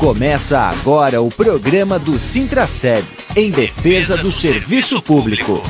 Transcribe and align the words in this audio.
Começa 0.00 0.58
agora 0.58 1.20
o 1.20 1.28
programa 1.28 1.98
do 1.98 2.18
Sintraceb, 2.18 3.06
em 3.36 3.50
defesa 3.50 4.16
do 4.16 4.32
serviço 4.32 5.02
público. 5.02 5.60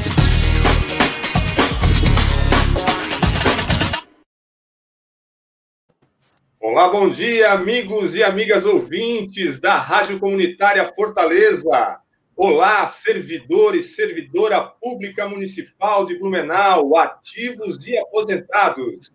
Olá, 6.61 6.93
bom 6.93 7.09
dia, 7.09 7.51
amigos 7.51 8.15
e 8.15 8.23
amigas 8.23 8.65
ouvintes 8.65 9.59
da 9.59 9.81
Rádio 9.81 10.21
Comunitária 10.21 10.87
Fortaleza. 10.95 11.99
Olá, 12.37 12.87
servidores, 12.87 13.97
servidora 13.97 14.61
pública 14.63 15.29
municipal 15.29 16.07
de 16.07 16.17
Blumenau, 16.17 16.97
ativos 16.97 17.85
e 17.85 17.99
aposentados. 17.99 19.13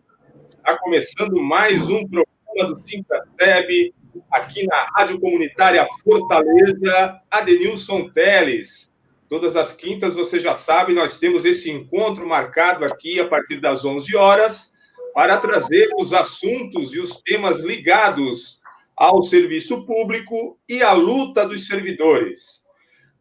Está 0.50 0.78
começando 0.78 1.42
mais 1.42 1.84
um 1.84 2.06
programa 2.06 2.76
do 2.76 2.86
Sintraceb, 2.86 3.94
aqui 4.32 4.66
na 4.66 4.88
Rádio 4.96 5.20
Comunitária 5.20 5.86
Fortaleza, 6.04 7.20
Adenilson 7.30 8.10
Teles. 8.10 8.92
Todas 9.28 9.56
as 9.56 9.74
quintas, 9.74 10.16
você 10.16 10.40
já 10.40 10.54
sabe, 10.54 10.94
nós 10.94 11.18
temos 11.18 11.46
esse 11.46 11.72
encontro 11.72 12.28
marcado 12.28 12.86
aqui 12.86 13.20
a 13.20 13.28
partir 13.28 13.60
das 13.60 13.84
11 13.84 14.16
horas 14.16 14.74
para 15.14 15.38
trazer 15.38 15.90
os 16.00 16.14
assuntos 16.14 16.94
e 16.94 17.00
os 17.00 17.22
temas 17.22 17.62
ligados 17.62 18.62
ao 18.96 19.24
serviço 19.24 19.86
público 19.86 20.60
e 20.70 20.82
à 20.82 20.94
luta 20.94 21.46
dos 21.46 21.68
servidores. 21.68 22.64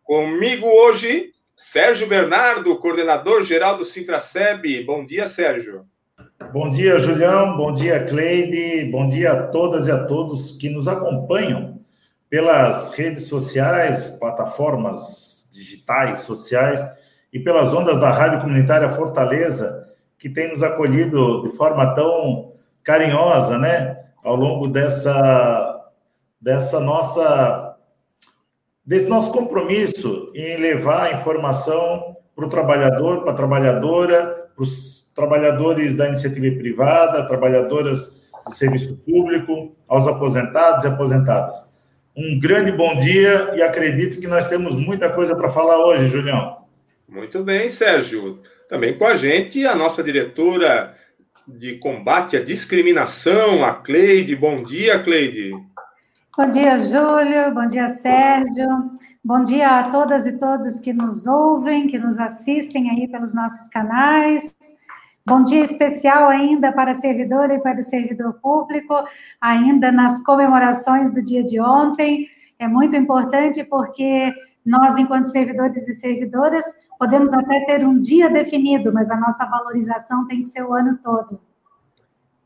Comigo 0.03 0.67
hoje, 0.67 1.33
Sérgio 1.57 2.07
Bernardo, 2.07 2.77
coordenador 2.79 3.45
geral 3.45 3.79
do 3.79 3.85
Sintraceb. 3.85 4.85
Bom 4.85 5.07
dia, 5.07 5.27
Sérgio. 5.27 5.87
Bom 6.53 6.71
dia, 6.71 6.99
Julião. 6.99 7.57
Bom 7.57 7.73
dia, 7.73 8.05
Cleide. 8.05 8.91
Bom 8.91 9.09
dia 9.09 9.33
a 9.33 9.43
todas 9.49 9.87
e 9.87 9.91
a 9.91 10.05
todos 10.05 10.53
que 10.53 10.69
nos 10.69 10.87
acompanham 10.87 11.81
pelas 12.29 12.93
redes 12.93 13.27
sociais, 13.27 14.11
plataformas 14.11 15.49
digitais, 15.53 16.21
sociais 16.21 16.85
e 17.33 17.39
pelas 17.39 17.73
ondas 17.73 18.01
da 18.01 18.11
Rádio 18.11 18.41
Comunitária 18.41 18.89
Fortaleza, 18.89 19.89
que 20.19 20.29
tem 20.29 20.51
nos 20.51 20.63
acolhido 20.63 21.43
de 21.43 21.57
forma 21.57 21.95
tão 21.95 22.53
carinhosa, 22.83 23.59
né, 23.59 24.05
ao 24.23 24.37
longo 24.37 24.69
dessa 24.69 25.91
dessa 26.41 26.79
nossa 26.79 27.77
desse 28.85 29.09
nosso 29.09 29.33
compromisso 29.33 30.31
em 30.35 30.59
levar 30.59 31.05
a 31.05 31.13
informação 31.13 32.17
para 32.37 32.45
o 32.45 32.49
trabalhador, 32.49 33.23
para 33.23 33.33
a 33.33 33.37
trabalhadora, 33.37 34.44
para 34.55 34.63
os 34.63 35.11
trabalhadores 35.15 35.97
da 35.97 36.09
iniciativa 36.09 36.57
privada, 36.57 37.27
trabalhadoras 37.27 38.15
do 38.47 38.53
serviço 38.53 38.97
público, 38.99 39.75
aos 39.89 40.07
aposentados 40.07 40.85
e 40.85 40.87
aposentadas. 40.87 41.57
Um 42.17 42.39
grande 42.39 42.71
bom 42.71 42.97
dia 42.97 43.53
e 43.57 43.63
acredito 43.63 44.21
que 44.21 44.27
nós 44.27 44.49
temos 44.49 44.75
muita 44.75 45.09
coisa 45.11 45.35
para 45.35 45.51
falar 45.51 45.85
hoje, 45.85 46.07
Julião. 46.07 46.59
Muito 47.09 47.43
bem, 47.43 47.69
Sérgio. 47.69 48.41
Também 48.69 48.97
com 48.97 49.07
a 49.07 49.15
gente 49.15 49.67
a 49.67 49.75
nossa 49.75 50.03
diretora 50.03 50.95
de 51.47 51.77
combate 51.79 52.37
à 52.37 52.43
discriminação, 52.43 53.65
a 53.65 53.75
Cleide. 53.75 54.35
Bom 54.35 54.63
dia, 54.63 55.03
Cleide. 55.03 55.53
Bom 56.37 56.51
dia, 56.51 56.79
Júlio. 56.79 57.55
Bom 57.55 57.67
dia, 57.67 57.89
Sérgio. 57.89 58.69
Bom 59.27 59.43
dia 59.43 59.79
a 59.79 59.91
todas 59.91 60.27
e 60.27 60.39
todos 60.39 60.79
que 60.79 60.93
nos 60.93 61.27
ouvem, 61.27 61.87
que 61.87 61.99
nos 61.99 62.19
assistem 62.19 62.91
aí 62.91 63.09
pelos 63.09 63.35
nossos 63.35 63.71
canais. 63.71 64.55
Bom 65.25 65.43
dia 65.43 65.63
especial 65.63 66.29
ainda 66.29 66.71
para 66.73 66.91
a 66.91 66.95
servidora 66.95 67.55
e 67.55 67.59
para 67.59 67.81
o 67.81 67.83
servidor 67.83 68.35
público, 68.35 68.95
ainda 69.41 69.91
nas 69.91 70.23
comemorações 70.23 71.11
do 71.11 71.25
dia 71.25 71.43
de 71.43 71.59
ontem. 71.59 72.29
É 72.59 72.69
muito 72.69 72.97
importante 72.97 73.65
porque 73.65 74.31
nós, 74.63 74.99
enquanto 74.99 75.25
servidores 75.25 75.89
e 75.89 75.95
servidoras, 75.95 76.67
podemos 76.99 77.33
até 77.33 77.61
ter 77.61 77.83
um 77.87 77.99
dia 77.99 78.29
definido, 78.29 78.93
mas 78.93 79.11
a 79.11 79.19
nossa 79.19 79.47
valorização 79.47 80.27
tem 80.27 80.43
que 80.43 80.49
ser 80.49 80.65
o 80.65 80.75
ano 80.75 80.99
todo. 81.03 81.41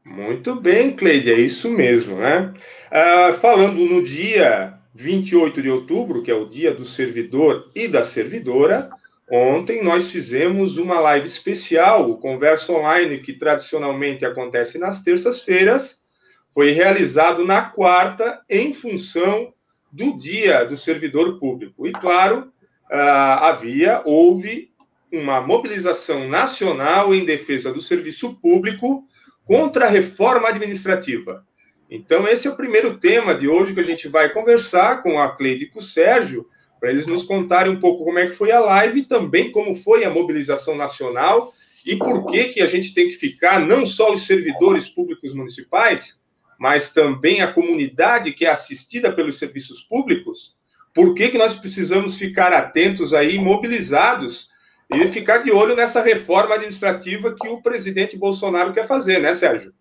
Muito 0.05 0.55
bem, 0.55 0.95
Cleide, 0.95 1.33
é 1.33 1.41
isso 1.41 1.69
mesmo, 1.71 2.19
né? 2.19 2.53
Ah, 2.89 3.33
falando 3.33 3.85
no 3.85 4.01
dia 4.05 4.78
28 5.03 5.63
de 5.63 5.71
outubro, 5.71 6.23
que 6.23 6.31
é 6.31 6.35
o 6.35 6.49
dia 6.49 6.75
do 6.75 6.85
servidor 6.85 7.71
e 7.75 7.87
da 7.87 8.03
servidora, 8.03 8.91
Ontem 9.31 9.85
nós 9.85 10.11
fizemos 10.11 10.79
uma 10.79 10.99
live 11.01 11.27
especial, 11.27 12.11
o 12.11 12.17
Conversa 12.17 12.73
Online, 12.73 13.19
que 13.19 13.35
tradicionalmente 13.35 14.25
acontece 14.25 14.79
nas 14.79 15.03
terças-feiras, 15.03 16.03
foi 16.49 16.71
realizado 16.71 17.45
na 17.45 17.61
quarta, 17.61 18.41
em 18.49 18.73
função 18.73 19.53
do 19.93 20.19
Dia 20.19 20.65
do 20.65 20.77
Servidor 20.77 21.39
Público. 21.39 21.87
E, 21.87 21.93
claro, 21.93 22.51
ah, 22.91 23.49
havia, 23.49 24.01
houve 24.07 24.71
uma 25.13 25.43
mobilização 25.43 26.27
nacional 26.27 27.15
em 27.15 27.27
defesa 27.27 27.71
do 27.71 27.83
serviço 27.83 28.35
público 28.41 29.07
contra 29.45 29.87
a 29.87 29.91
reforma 29.91 30.49
administrativa. 30.49 31.47
Então, 31.91 32.29
esse 32.29 32.47
é 32.47 32.51
o 32.51 32.57
primeiro 32.57 32.99
tema 32.99 33.35
de 33.35 33.49
hoje 33.49 33.73
que 33.73 33.81
a 33.81 33.85
gente 33.85 34.09
vai 34.09 34.33
conversar 34.33 35.03
com 35.03 35.21
a 35.21 35.35
Cleide 35.35 35.65
e 35.65 35.69
com 35.71 35.79
o 35.79 35.83
Sérgio, 35.83 36.47
para 36.79 36.91
eles 36.91 37.07
nos 37.07 37.23
contarem 37.23 37.73
um 37.73 37.81
pouco 37.81 38.05
como 38.05 38.19
é 38.19 38.27
que 38.27 38.35
foi 38.35 38.53
a 38.53 38.61
live 38.61 39.01
e 39.01 39.05
também 39.05 39.51
como 39.51 39.75
foi 39.75 40.05
a 40.05 40.11
mobilização 40.11 40.77
nacional 40.77 41.53
e 41.85 41.97
por 41.97 42.27
que, 42.27 42.49
que 42.49 42.61
a 42.61 42.67
gente 42.67 42.93
tem 42.93 43.09
que 43.09 43.15
ficar, 43.15 43.59
não 43.61 43.87
só 43.87 44.13
os 44.13 44.27
servidores 44.27 44.89
públicos 44.89 45.35
municipais, 45.35 46.21
mas 46.59 46.93
também 46.93 47.41
a 47.41 47.53
comunidade 47.53 48.33
que 48.33 48.45
é 48.45 48.51
assistida 48.51 49.11
pelos 49.11 49.39
serviços 49.39 49.81
públicos, 49.81 50.57
por 50.95 51.15
que, 51.15 51.31
que 51.31 51.39
nós 51.39 51.57
precisamos 51.57 52.19
ficar 52.19 52.53
atentos 52.53 53.15
aí, 53.15 53.39
mobilizados, 53.39 54.51
e 54.93 55.07
ficar 55.09 55.39
de 55.39 55.51
olho 55.51 55.77
nessa 55.77 56.03
reforma 56.03 56.55
administrativa 56.55 57.35
que 57.35 57.49
o 57.49 57.63
presidente 57.63 58.17
Bolsonaro 58.17 58.73
quer 58.73 58.87
fazer, 58.87 59.21
né, 59.21 59.35
Sérgio? 59.35 59.73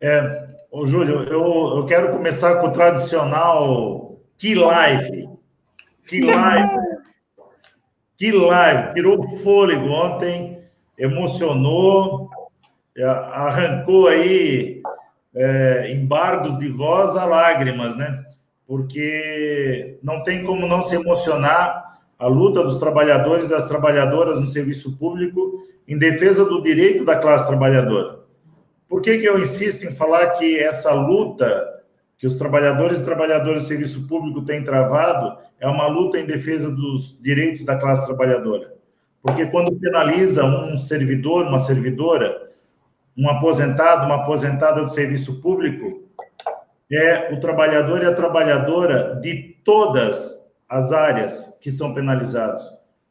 É, 0.00 0.46
ô 0.70 0.86
Júlio, 0.86 1.22
eu, 1.24 1.78
eu 1.78 1.86
quero 1.86 2.12
começar 2.12 2.60
com 2.60 2.68
o 2.68 2.72
tradicional 2.72 4.18
Key 4.36 4.54
Live, 4.54 5.28
que 6.06 6.20
live! 6.20 6.80
Que 8.16 8.30
live! 8.30 8.94
Tirou 8.94 9.22
fôlego 9.38 9.88
ontem, 9.88 10.58
emocionou, 10.98 12.28
é, 12.96 13.04
arrancou 13.04 14.08
aí 14.08 14.82
é, 15.34 15.92
embargos 15.92 16.58
de 16.58 16.68
voz 16.68 17.16
a 17.16 17.24
lágrimas, 17.24 17.96
né? 17.96 18.24
Porque 18.66 19.98
não 20.02 20.22
tem 20.22 20.44
como 20.44 20.66
não 20.66 20.82
se 20.82 20.94
emocionar 20.94 21.98
a 22.18 22.26
luta 22.26 22.62
dos 22.62 22.78
trabalhadores 22.78 23.46
e 23.46 23.50
das 23.50 23.66
trabalhadoras 23.66 24.40
no 24.40 24.46
serviço 24.46 24.96
público 24.96 25.66
em 25.86 25.98
defesa 25.98 26.44
do 26.44 26.62
direito 26.62 27.04
da 27.04 27.16
classe 27.16 27.46
trabalhadora. 27.46 28.23
Por 28.88 29.00
que, 29.00 29.18
que 29.18 29.26
eu 29.26 29.38
insisto 29.38 29.84
em 29.84 29.94
falar 29.94 30.30
que 30.32 30.58
essa 30.58 30.92
luta 30.92 31.74
que 32.16 32.26
os 32.26 32.36
trabalhadores 32.36 33.02
e 33.02 33.04
trabalhadoras 33.04 33.64
do 33.64 33.68
serviço 33.68 34.06
público 34.06 34.42
têm 34.42 34.64
travado 34.64 35.36
é 35.60 35.68
uma 35.68 35.86
luta 35.86 36.18
em 36.18 36.24
defesa 36.24 36.70
dos 36.70 37.18
direitos 37.20 37.64
da 37.64 37.76
classe 37.76 38.06
trabalhadora. 38.06 38.74
Porque 39.20 39.46
quando 39.46 39.78
penaliza 39.78 40.44
um 40.44 40.76
servidor, 40.76 41.46
uma 41.46 41.58
servidora, 41.58 42.50
um 43.16 43.28
aposentado, 43.28 44.06
uma 44.06 44.22
aposentada 44.22 44.82
do 44.82 44.90
serviço 44.90 45.40
público, 45.40 46.04
é 46.90 47.32
o 47.32 47.40
trabalhador 47.40 48.02
e 48.02 48.06
a 48.06 48.14
trabalhadora 48.14 49.18
de 49.20 49.56
todas 49.64 50.42
as 50.68 50.92
áreas 50.92 51.54
que 51.60 51.70
são 51.70 51.92
penalizados. 51.92 52.66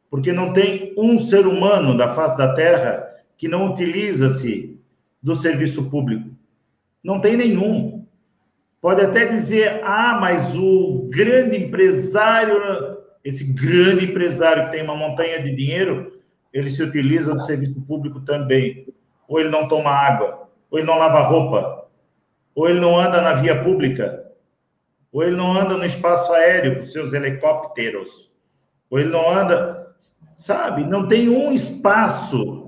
Porque 0.10 0.32
não 0.32 0.54
tem 0.54 0.94
um 0.98 1.20
ser 1.20 1.48
humano 1.48 1.98
da 1.98 2.10
face 2.10 2.38
da 2.38 2.54
Terra 2.54 3.08
que 3.38 3.48
não 3.48 3.72
utiliza-se 3.72 4.73
do 5.24 5.36
serviço 5.36 5.90
público. 5.90 6.30
Não 7.02 7.22
tem 7.22 7.38
nenhum. 7.38 8.06
Pode 8.82 9.02
até 9.02 9.26
dizer, 9.26 9.82
ah, 9.84 10.18
mas 10.20 10.54
o 10.56 11.08
grande 11.10 11.56
empresário, 11.56 12.58
esse 13.24 13.46
grande 13.54 14.06
empresário 14.06 14.66
que 14.66 14.72
tem 14.72 14.84
uma 14.84 14.96
montanha 14.96 15.42
de 15.42 15.56
dinheiro, 15.56 16.20
ele 16.52 16.70
se 16.70 16.84
utiliza 16.84 17.34
do 17.34 17.40
serviço 17.40 17.82
público 17.82 18.20
também. 18.20 18.86
Ou 19.26 19.40
ele 19.40 19.50
não 19.50 19.70
toma 19.70 19.90
água, 19.90 20.50
ou 20.70 20.78
ele 20.78 20.86
não 20.86 20.98
lava 20.98 21.22
roupa, 21.22 21.88
ou 22.54 22.70
ele 22.70 22.82
não 22.82 23.00
anda 23.00 23.22
na 23.22 23.34
via 23.34 23.64
pública, 23.64 24.26
ou 25.12 25.24
ele 25.24 25.36
não 25.36 25.54
anda 25.54 25.78
no 25.78 25.86
espaço 25.86 26.34
aéreo 26.34 26.76
com 26.76 26.82
seus 26.82 27.14
helicópteros, 27.14 28.32
ou 28.90 29.00
ele 29.00 29.10
não 29.10 29.30
anda, 29.30 29.96
sabe? 30.36 30.84
Não 30.84 31.08
tem 31.08 31.30
um 31.30 31.52
espaço 31.52 32.63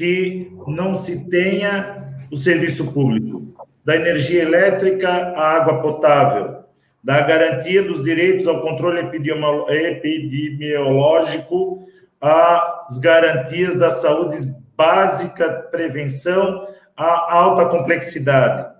que 0.00 0.50
não 0.66 0.94
se 0.94 1.28
tenha 1.28 2.08
o 2.32 2.36
serviço 2.36 2.90
público 2.90 3.52
da 3.84 3.94
energia 3.94 4.44
elétrica 4.44 5.10
à 5.10 5.56
água 5.56 5.82
potável, 5.82 6.60
da 7.04 7.20
garantia 7.20 7.82
dos 7.82 8.02
direitos 8.02 8.46
ao 8.46 8.62
controle 8.62 9.00
epidemiológico, 9.00 11.86
às 12.18 12.96
garantias 12.96 13.76
da 13.76 13.90
saúde 13.90 14.38
básica, 14.74 15.68
prevenção, 15.70 16.66
à 16.96 17.34
alta 17.34 17.66
complexidade. 17.66 18.72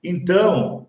Então, 0.00 0.86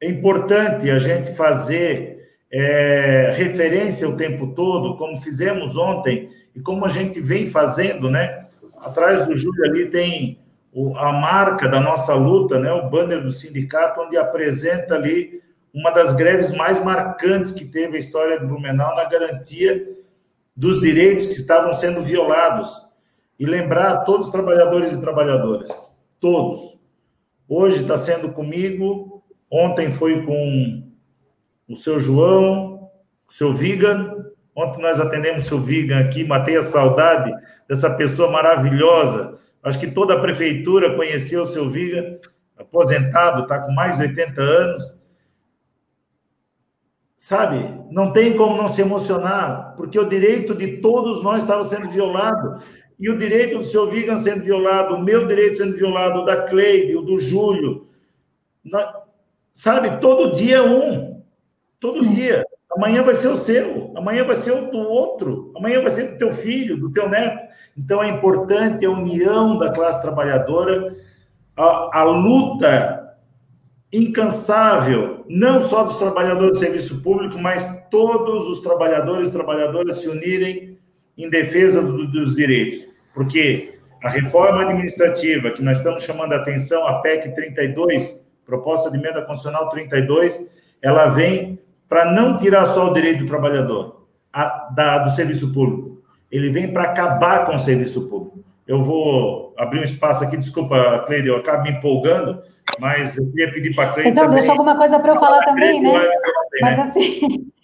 é 0.00 0.08
importante 0.08 0.90
a 0.90 0.96
gente 0.96 1.34
fazer 1.34 2.26
é, 2.50 3.34
referência 3.36 4.08
o 4.08 4.16
tempo 4.16 4.54
todo, 4.54 4.96
como 4.96 5.20
fizemos 5.20 5.76
ontem 5.76 6.30
e 6.56 6.60
como 6.60 6.86
a 6.86 6.88
gente 6.88 7.20
vem 7.20 7.46
fazendo, 7.46 8.10
né? 8.10 8.48
Atrás 8.80 9.26
do 9.26 9.36
Júlio 9.36 9.64
ali 9.64 9.90
tem 9.90 10.40
o, 10.72 10.96
a 10.96 11.12
marca 11.12 11.68
da 11.68 11.80
nossa 11.80 12.14
luta, 12.14 12.58
né? 12.58 12.72
O 12.72 12.88
banner 12.88 13.22
do 13.22 13.30
sindicato, 13.30 14.00
onde 14.00 14.16
apresenta 14.16 14.94
ali 14.94 15.42
uma 15.72 15.90
das 15.90 16.12
greves 16.12 16.50
mais 16.50 16.82
marcantes 16.82 17.52
que 17.52 17.64
teve 17.64 17.96
a 17.96 17.98
história 17.98 18.38
do 18.40 18.46
Blumenau 18.46 18.94
na 18.96 19.04
garantia 19.04 19.96
dos 20.56 20.80
direitos 20.80 21.26
que 21.26 21.34
estavam 21.34 21.72
sendo 21.72 22.02
violados. 22.02 22.70
E 23.38 23.46
lembrar 23.46 23.92
a 23.92 23.96
todos 23.98 24.26
os 24.26 24.32
trabalhadores 24.32 24.92
e 24.92 25.00
trabalhadoras, 25.00 25.88
todos. 26.20 26.78
Hoje 27.48 27.80
está 27.80 27.96
sendo 27.96 28.32
comigo, 28.32 29.24
ontem 29.50 29.90
foi 29.90 30.24
com 30.26 30.82
o 31.66 31.74
seu 31.74 31.98
João, 31.98 32.90
o 33.26 33.32
seu 33.32 33.54
Vigan. 33.54 34.26
Ontem 34.60 34.82
nós 34.82 35.00
atendemos 35.00 35.44
o 35.44 35.48
seu 35.48 35.60
Vigan 35.60 36.00
aqui, 36.00 36.24
matei 36.24 36.56
a 36.56 36.62
saudade 36.62 37.32
dessa 37.68 37.90
pessoa 37.94 38.30
maravilhosa. 38.30 39.38
Acho 39.62 39.78
que 39.78 39.90
toda 39.90 40.14
a 40.14 40.20
prefeitura 40.20 40.94
conheceu 40.94 41.42
o 41.42 41.46
seu 41.46 41.68
Vigan, 41.68 42.18
aposentado, 42.56 43.42
está 43.42 43.58
com 43.60 43.72
mais 43.72 43.96
de 43.96 44.02
80 44.02 44.40
anos 44.40 45.00
sabe? 47.20 47.78
Não 47.90 48.14
tem 48.14 48.34
como 48.34 48.56
não 48.56 48.66
se 48.66 48.80
emocionar, 48.80 49.74
porque 49.76 49.98
o 49.98 50.08
direito 50.08 50.54
de 50.54 50.78
todos 50.78 51.22
nós 51.22 51.42
estava 51.42 51.62
sendo 51.62 51.90
violado. 51.90 52.62
E 52.98 53.10
o 53.10 53.18
direito 53.18 53.58
do 53.58 53.64
seu 53.64 53.90
Vigan 53.90 54.16
sendo 54.16 54.42
violado, 54.42 54.94
o 54.94 55.02
meu 55.02 55.26
direito 55.26 55.58
sendo 55.58 55.76
violado, 55.76 56.20
o 56.20 56.24
da 56.24 56.44
Cleide, 56.44 56.96
o 56.96 57.02
do 57.02 57.18
Júlio. 57.18 57.88
Sabe? 59.52 60.00
Todo 60.00 60.34
dia 60.34 60.56
é 60.56 60.62
um. 60.62 61.22
Todo 61.78 62.06
dia. 62.08 62.42
Amanhã 62.76 63.02
vai 63.02 63.14
ser 63.14 63.28
o 63.28 63.36
seu, 63.36 63.92
amanhã 63.96 64.24
vai 64.24 64.36
ser 64.36 64.52
o 64.52 64.70
do 64.70 64.78
outro, 64.78 65.52
amanhã 65.56 65.80
vai 65.80 65.90
ser 65.90 66.12
do 66.12 66.18
teu 66.18 66.30
filho, 66.30 66.76
do 66.76 66.92
teu 66.92 67.08
neto. 67.08 67.50
Então 67.76 68.02
é 68.02 68.08
importante 68.08 68.86
a 68.86 68.90
união 68.90 69.58
da 69.58 69.72
classe 69.72 70.00
trabalhadora, 70.00 70.94
a, 71.56 72.00
a 72.00 72.04
luta 72.04 73.16
incansável, 73.92 75.24
não 75.28 75.60
só 75.60 75.82
dos 75.82 75.96
trabalhadores 75.96 76.52
do 76.52 76.58
serviço 76.58 77.02
público, 77.02 77.36
mas 77.38 77.84
todos 77.90 78.46
os 78.46 78.60
trabalhadores 78.60 79.28
e 79.28 79.32
trabalhadoras 79.32 79.98
se 79.98 80.08
unirem 80.08 80.78
em 81.18 81.28
defesa 81.28 81.82
do, 81.82 82.06
dos 82.06 82.36
direitos. 82.36 82.86
Porque 83.12 83.80
a 84.02 84.08
reforma 84.08 84.62
administrativa, 84.62 85.50
que 85.50 85.62
nós 85.62 85.78
estamos 85.78 86.04
chamando 86.04 86.32
a 86.32 86.36
atenção, 86.36 86.86
a 86.86 87.00
PEC 87.00 87.34
32, 87.34 88.24
proposta 88.46 88.90
de 88.90 88.96
emenda 88.96 89.22
constitucional 89.22 89.68
32, 89.68 90.48
ela 90.80 91.08
vem 91.08 91.58
para 91.90 92.12
não 92.12 92.36
tirar 92.36 92.66
só 92.66 92.88
o 92.88 92.94
direito 92.94 93.24
do 93.24 93.26
trabalhador, 93.26 94.06
a, 94.32 94.70
da, 94.72 94.98
do 94.98 95.10
serviço 95.10 95.52
público. 95.52 96.00
Ele 96.30 96.48
vem 96.48 96.72
para 96.72 96.84
acabar 96.84 97.44
com 97.44 97.56
o 97.56 97.58
serviço 97.58 98.08
público. 98.08 98.44
Eu 98.64 98.80
vou 98.80 99.52
abrir 99.58 99.80
um 99.80 99.82
espaço 99.82 100.22
aqui, 100.22 100.36
desculpa, 100.36 101.00
Cleide, 101.00 101.26
eu 101.26 101.38
acabo 101.38 101.64
me 101.64 101.72
empolgando, 101.72 102.40
mas 102.78 103.18
eu 103.18 103.28
queria 103.32 103.50
pedir 103.52 103.74
para 103.74 103.90
a 103.90 103.92
Cleide. 103.92 104.10
Então, 104.10 104.26
também, 104.26 104.38
deixa 104.38 104.52
alguma 104.52 104.76
coisa 104.76 105.00
para 105.00 105.14
eu 105.14 105.18
falar 105.18 105.44
também, 105.44 105.82
né? 105.82 105.92
Mas 106.62 106.76
né? 106.76 106.82
assim. 106.82 107.50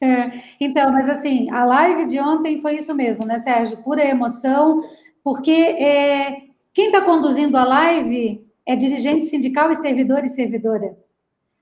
É, 0.00 0.30
então, 0.60 0.92
mas 0.92 1.08
assim, 1.08 1.50
a 1.50 1.64
live 1.64 2.06
de 2.06 2.20
ontem 2.20 2.60
foi 2.60 2.76
isso 2.76 2.94
mesmo, 2.94 3.26
né, 3.26 3.36
Sérgio? 3.36 3.78
Pura 3.78 4.04
emoção, 4.04 4.78
porque 5.24 5.50
é, 5.50 6.36
quem 6.72 6.86
está 6.86 7.00
conduzindo 7.00 7.56
a 7.56 7.64
live 7.64 8.46
é 8.64 8.76
dirigente 8.76 9.24
sindical 9.24 9.72
e 9.72 9.74
servidor 9.74 10.24
e 10.24 10.28
servidora. 10.28 10.96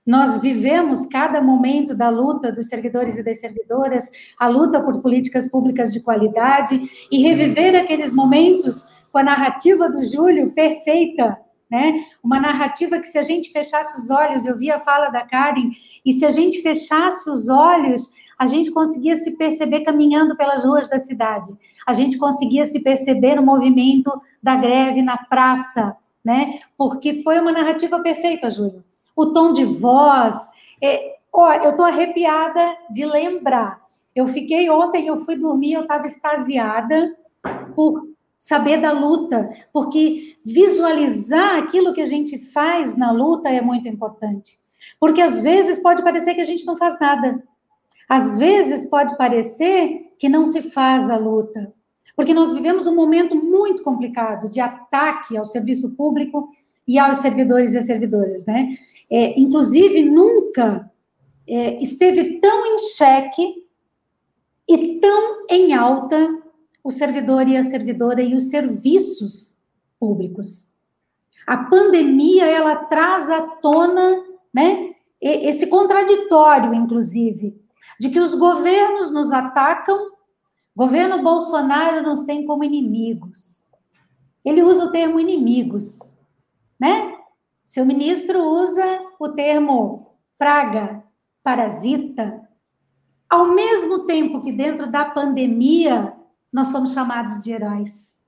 Nós 0.06 0.40
vivemos 0.40 1.04
cada 1.06 1.42
momento 1.42 1.92
da 1.92 2.08
luta 2.08 2.52
dos 2.52 2.68
servidores 2.68 3.18
e 3.18 3.24
das 3.24 3.40
servidoras, 3.40 4.08
a 4.38 4.46
luta 4.46 4.80
por 4.80 5.00
políticas 5.02 5.50
públicas 5.50 5.92
de 5.92 5.98
qualidade 5.98 6.80
e 7.10 7.22
reviver 7.22 7.74
aqueles 7.74 8.12
momentos 8.12 8.86
com 9.10 9.18
a 9.18 9.24
narrativa 9.24 9.90
do 9.90 10.00
Júlio 10.04 10.52
perfeita, 10.52 11.36
né? 11.68 12.04
Uma 12.22 12.38
narrativa 12.38 13.00
que 13.00 13.08
se 13.08 13.18
a 13.18 13.22
gente 13.22 13.50
fechasse 13.50 14.00
os 14.00 14.08
olhos, 14.08 14.46
eu 14.46 14.56
vi 14.56 14.70
a 14.70 14.78
fala 14.78 15.08
da 15.08 15.26
Karen, 15.26 15.70
e 16.04 16.12
se 16.12 16.24
a 16.24 16.30
gente 16.30 16.62
fechasse 16.62 17.28
os 17.28 17.48
olhos, 17.48 18.12
a 18.38 18.46
gente 18.46 18.70
conseguia 18.70 19.16
se 19.16 19.36
perceber 19.36 19.80
caminhando 19.80 20.36
pelas 20.36 20.64
ruas 20.64 20.88
da 20.88 20.98
cidade. 20.98 21.52
A 21.84 21.92
gente 21.92 22.16
conseguia 22.16 22.64
se 22.64 22.80
perceber 22.80 23.34
no 23.34 23.42
movimento 23.42 24.12
da 24.40 24.54
greve 24.54 25.02
na 25.02 25.16
praça, 25.16 25.96
né? 26.24 26.60
Porque 26.78 27.24
foi 27.24 27.40
uma 27.40 27.50
narrativa 27.50 27.98
perfeita, 27.98 28.48
Júlio 28.48 28.84
o 29.16 29.32
tom 29.32 29.52
de 29.52 29.64
voz. 29.64 30.50
É, 30.80 31.16
ó, 31.32 31.52
eu 31.54 31.70
estou 31.70 31.86
arrepiada 31.86 32.76
de 32.90 33.04
lembrar. 33.06 33.80
Eu 34.14 34.28
fiquei 34.28 34.70
ontem, 34.70 35.08
eu 35.08 35.16
fui 35.16 35.36
dormir, 35.36 35.72
eu 35.72 35.82
estava 35.82 36.06
extasiada 36.06 37.16
por 37.74 38.08
saber 38.38 38.80
da 38.80 38.92
luta, 38.92 39.50
porque 39.72 40.36
visualizar 40.44 41.58
aquilo 41.58 41.92
que 41.92 42.00
a 42.00 42.06
gente 42.06 42.38
faz 42.38 42.96
na 42.96 43.10
luta 43.10 43.48
é 43.48 43.60
muito 43.60 43.88
importante. 43.88 44.58
Porque 45.00 45.20
às 45.20 45.42
vezes 45.42 45.78
pode 45.78 46.02
parecer 46.02 46.34
que 46.34 46.40
a 46.40 46.44
gente 46.44 46.66
não 46.66 46.76
faz 46.76 46.98
nada. 47.00 47.42
Às 48.08 48.38
vezes 48.38 48.88
pode 48.88 49.16
parecer 49.16 50.12
que 50.18 50.28
não 50.28 50.46
se 50.46 50.62
faz 50.62 51.10
a 51.10 51.16
luta. 51.16 51.72
Porque 52.14 52.32
nós 52.32 52.52
vivemos 52.52 52.86
um 52.86 52.94
momento 52.94 53.34
muito 53.34 53.82
complicado 53.82 54.48
de 54.48 54.60
ataque 54.60 55.36
ao 55.36 55.44
serviço 55.44 55.94
público 55.94 56.48
e 56.86 56.98
aos 56.98 57.18
servidores 57.18 57.74
e 57.74 57.82
servidoras, 57.82 58.46
né? 58.46 58.76
É, 59.10 59.38
inclusive, 59.38 60.02
nunca 60.02 60.90
é, 61.46 61.80
esteve 61.82 62.40
tão 62.40 62.66
em 62.66 62.78
xeque 62.78 63.64
e 64.68 64.98
tão 65.00 65.46
em 65.48 65.72
alta 65.72 66.42
o 66.82 66.90
servidor 66.90 67.48
e 67.48 67.56
a 67.56 67.62
servidora 67.62 68.22
e 68.22 68.34
os 68.34 68.44
serviços 68.44 69.56
públicos. 69.98 70.72
A 71.46 71.56
pandemia, 71.56 72.46
ela 72.46 72.76
traz 72.76 73.30
à 73.30 73.42
tona, 73.42 74.24
né, 74.52 74.94
esse 75.20 75.68
contraditório, 75.68 76.74
inclusive, 76.74 77.60
de 77.98 78.10
que 78.10 78.20
os 78.20 78.34
governos 78.34 79.10
nos 79.10 79.30
atacam, 79.30 80.12
governo 80.74 81.22
Bolsonaro 81.22 82.02
nos 82.02 82.22
tem 82.22 82.44
como 82.44 82.64
inimigos. 82.64 83.66
Ele 84.44 84.62
usa 84.62 84.84
o 84.84 84.92
termo 84.92 85.18
inimigos, 85.18 85.98
né? 86.78 87.15
Seu 87.76 87.84
ministro 87.84 88.42
usa 88.42 89.04
o 89.20 89.28
termo 89.34 90.16
praga, 90.38 91.04
parasita, 91.42 92.48
ao 93.28 93.48
mesmo 93.48 94.06
tempo 94.06 94.40
que 94.40 94.50
dentro 94.50 94.90
da 94.90 95.04
pandemia 95.04 96.16
nós 96.50 96.72
fomos 96.72 96.94
chamados 96.94 97.42
de 97.42 97.52
heróis. 97.52 98.24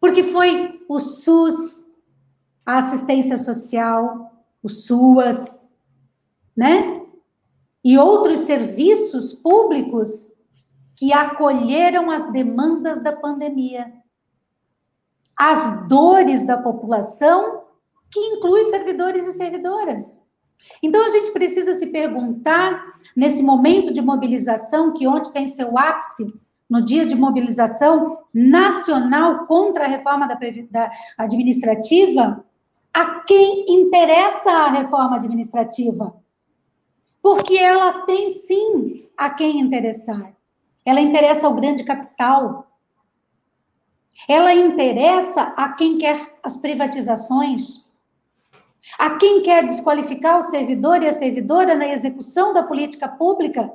Porque 0.00 0.24
foi 0.24 0.84
o 0.88 0.98
SUS, 0.98 1.86
a 2.66 2.78
assistência 2.78 3.38
social, 3.38 4.44
o 4.60 4.68
SUAS, 4.68 5.64
né? 6.56 7.00
E 7.84 7.96
outros 7.96 8.40
serviços 8.40 9.32
públicos 9.32 10.32
que 10.96 11.12
acolheram 11.12 12.10
as 12.10 12.32
demandas 12.32 13.00
da 13.00 13.14
pandemia 13.14 13.96
as 15.38 15.86
dores 15.86 16.44
da 16.44 16.58
população, 16.58 17.67
que 18.10 18.20
inclui 18.20 18.64
servidores 18.64 19.26
e 19.26 19.32
servidoras. 19.32 20.22
Então, 20.82 21.04
a 21.04 21.08
gente 21.08 21.30
precisa 21.30 21.72
se 21.74 21.86
perguntar, 21.86 22.98
nesse 23.16 23.42
momento 23.42 23.92
de 23.92 24.02
mobilização, 24.02 24.92
que 24.92 25.06
ontem 25.06 25.32
tem 25.32 25.46
seu 25.46 25.78
ápice, 25.78 26.32
no 26.68 26.84
dia 26.84 27.06
de 27.06 27.14
mobilização 27.14 28.24
nacional 28.34 29.46
contra 29.46 29.84
a 29.84 29.88
reforma 29.88 30.28
da, 30.28 30.38
da 30.70 30.90
administrativa, 31.16 32.44
a 32.92 33.20
quem 33.20 33.64
interessa 33.68 34.50
a 34.50 34.70
reforma 34.70 35.16
administrativa? 35.16 36.14
Porque 37.22 37.56
ela 37.56 38.02
tem 38.02 38.28
sim 38.28 39.08
a 39.16 39.30
quem 39.30 39.60
interessar. 39.60 40.34
Ela 40.84 41.00
interessa 41.00 41.46
ao 41.46 41.54
grande 41.54 41.84
capital, 41.84 42.66
ela 44.28 44.54
interessa 44.54 45.42
a 45.56 45.72
quem 45.72 45.96
quer 45.98 46.16
as 46.42 46.56
privatizações, 46.56 47.87
a 48.98 49.16
quem 49.16 49.42
quer 49.42 49.64
desqualificar 49.64 50.38
o 50.38 50.42
servidor 50.42 51.02
e 51.02 51.06
a 51.06 51.12
servidora 51.12 51.74
na 51.74 51.88
execução 51.88 52.52
da 52.52 52.62
política 52.62 53.08
pública, 53.08 53.70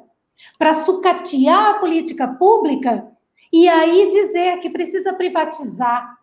para 0.57 0.73
sucatear 0.73 1.75
a 1.75 1.79
política 1.79 2.27
pública 2.27 3.07
e 3.51 3.67
aí 3.67 4.09
dizer 4.09 4.59
que 4.59 4.69
precisa 4.69 5.13
privatizar, 5.13 6.17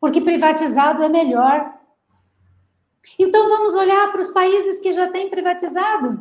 porque 0.00 0.20
privatizado 0.20 1.02
é 1.02 1.08
melhor. 1.08 1.74
Então 3.18 3.48
vamos 3.48 3.74
olhar 3.74 4.10
para 4.10 4.20
os 4.20 4.30
países 4.30 4.80
que 4.80 4.92
já 4.92 5.10
têm 5.10 5.30
privatizado 5.30 6.20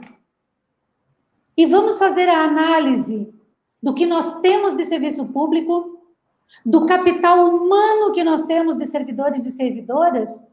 e 1.55 1.65
vamos 1.65 1.97
fazer 1.97 2.29
a 2.29 2.43
análise 2.43 3.33
do 3.81 3.93
que 3.93 4.05
nós 4.05 4.39
temos 4.41 4.75
de 4.77 4.85
serviço 4.85 5.25
público 5.25 5.97
do 6.65 6.85
capital 6.85 7.49
humano 7.49 8.11
que 8.11 8.23
nós 8.23 8.43
temos 8.43 8.77
de 8.77 8.85
servidores 8.85 9.45
e 9.45 9.51
servidoras 9.51 10.47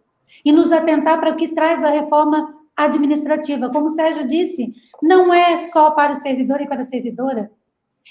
e 0.45 0.53
nos 0.53 0.73
atentar 0.73 1.21
para 1.21 1.33
o 1.33 1.37
que 1.37 1.55
traz 1.55 1.83
a 1.83 1.91
reforma 1.91 2.55
administrativa. 2.77 3.71
Como 3.71 3.87
o 3.87 3.91
Sérgio 3.91 4.27
disse, 4.27 4.75
não 5.03 5.33
é 5.33 5.57
só 5.57 5.91
para 5.91 6.13
o 6.13 6.17
servidor 6.17 6.61
e 6.61 6.67
para 6.67 6.81
a 6.81 6.85
servidora, 6.85 7.51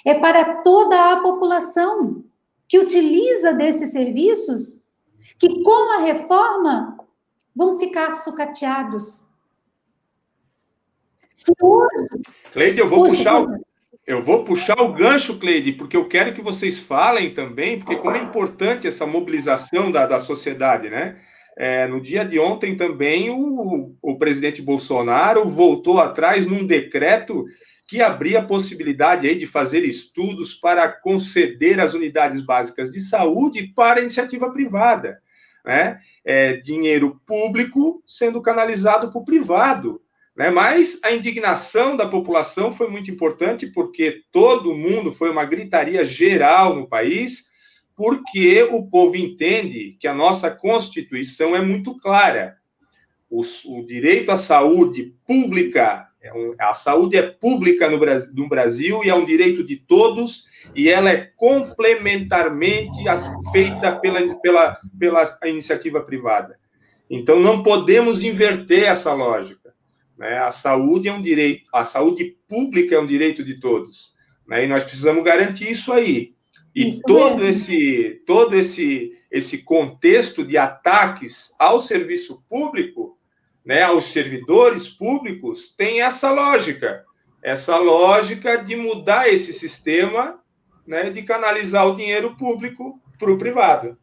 é 0.05 0.13
para 0.13 0.61
toda 0.63 1.11
a 1.11 1.19
população 1.21 2.23
que 2.67 2.79
utiliza 2.79 3.53
desses 3.53 3.91
serviços, 3.91 4.83
que 5.37 5.61
com 5.63 5.93
a 5.93 6.01
reforma 6.01 6.97
vão 7.55 7.77
ficar 7.77 8.13
sucateados. 8.15 9.29
Cleide, 12.51 12.79
eu 12.79 12.89
vou 12.89 13.07
puxar 13.07 13.41
o, 13.41 13.63
eu 14.05 14.21
vou 14.21 14.43
puxar 14.43 14.79
o 14.81 14.93
gancho, 14.93 15.37
Cleide, 15.39 15.73
porque 15.73 15.95
eu 15.95 16.07
quero 16.07 16.33
que 16.33 16.41
vocês 16.41 16.79
falem 16.79 17.33
também, 17.33 17.79
porque 17.79 17.95
como 17.95 18.15
é 18.15 18.21
importante 18.21 18.87
essa 18.87 19.05
mobilização 19.05 19.91
da, 19.91 20.05
da 20.05 20.19
sociedade, 20.19 20.89
né? 20.89 21.19
É, 21.57 21.87
no 21.87 22.01
dia 22.01 22.25
de 22.25 22.39
ontem 22.39 22.75
também 22.75 23.29
o, 23.29 23.95
o 24.01 24.17
presidente 24.17 24.61
Bolsonaro 24.61 25.47
voltou 25.47 25.99
atrás 25.99 26.45
num 26.45 26.65
decreto 26.65 27.45
que 27.87 28.01
abria 28.01 28.39
a 28.39 28.45
possibilidade 28.45 29.27
aí 29.27 29.37
de 29.37 29.45
fazer 29.45 29.83
estudos 29.83 30.53
para 30.53 30.87
conceder 30.87 31.79
as 31.79 31.93
unidades 31.93 32.43
básicas 32.43 32.91
de 32.91 32.99
saúde 32.99 33.71
para 33.75 34.01
iniciativa 34.01 34.51
privada, 34.51 35.19
né? 35.63 35.99
É, 36.25 36.53
dinheiro 36.53 37.21
público 37.25 38.01
sendo 38.07 38.41
canalizado 38.41 39.11
para 39.11 39.21
o 39.21 39.25
privado. 39.25 40.01
Né? 40.35 40.49
Mas 40.49 40.99
a 41.03 41.11
indignação 41.11 41.95
da 41.95 42.07
população 42.07 42.73
foi 42.73 42.89
muito 42.89 43.11
importante, 43.11 43.67
porque 43.67 44.23
todo 44.31 44.75
mundo 44.75 45.11
foi 45.11 45.29
uma 45.29 45.45
gritaria 45.45 46.03
geral 46.03 46.75
no 46.75 46.87
país, 46.87 47.49
porque 47.95 48.63
o 48.63 48.87
povo 48.87 49.15
entende 49.15 49.95
que 49.99 50.07
a 50.07 50.13
nossa 50.13 50.49
Constituição 50.49 51.55
é 51.55 51.61
muito 51.61 51.97
clara. 51.99 52.57
O, 53.29 53.41
o 53.41 53.85
direito 53.85 54.31
à 54.31 54.37
saúde 54.37 55.15
pública, 55.25 56.07
é 56.21 56.31
a 56.59 56.73
saúde 56.73 57.17
é 57.17 57.21
pública 57.21 57.89
no 57.89 57.99
Brasil, 57.99 58.33
no 58.35 58.47
Brasil 58.47 59.03
e 59.03 59.09
é 59.09 59.15
um 59.15 59.25
direito 59.25 59.63
de 59.63 59.75
todos, 59.75 60.45
e 60.75 60.89
ela 60.89 61.09
é 61.09 61.31
complementarmente 61.35 62.97
feita 63.51 63.91
pela, 63.95 64.21
pela, 64.39 64.79
pela 64.97 65.39
iniciativa 65.45 66.01
privada. 66.01 66.57
Então, 67.09 67.39
não 67.39 67.61
podemos 67.61 68.23
inverter 68.23 68.85
essa 68.85 69.13
lógica. 69.13 69.73
Né? 70.17 70.37
A 70.37 70.51
saúde 70.51 71.09
é 71.09 71.13
um 71.13 71.21
direito, 71.21 71.65
a 71.73 71.85
saúde 71.85 72.37
pública 72.47 72.95
é 72.95 72.99
um 72.99 73.05
direito 73.05 73.43
de 73.43 73.59
todos. 73.59 74.13
Né? 74.47 74.65
E 74.65 74.67
nós 74.67 74.83
precisamos 74.83 75.23
garantir 75.23 75.69
isso 75.71 75.91
aí. 75.91 76.33
E 76.75 76.87
isso 76.87 77.01
todo 77.05 77.41
mesmo. 77.41 77.49
esse 77.49 78.21
todo 78.25 78.55
esse 78.55 79.17
esse 79.31 79.63
contexto 79.63 80.45
de 80.45 80.57
ataques 80.57 81.55
ao 81.57 81.79
serviço 81.79 82.43
público, 82.47 83.17
né, 83.65 83.81
aos 83.81 84.05
servidores 84.05 84.87
públicos, 84.87 85.73
tem 85.75 86.03
essa 86.03 86.31
lógica, 86.31 87.03
essa 87.41 87.77
lógica 87.77 88.57
de 88.57 88.75
mudar 88.75 89.27
esse 89.27 89.51
sistema, 89.51 90.39
né, 90.85 91.09
de 91.09 91.23
canalizar 91.23 91.87
o 91.87 91.95
dinheiro 91.95 92.37
público 92.37 93.01
para 93.17 93.31
o 93.31 93.37
privado. 93.37 93.97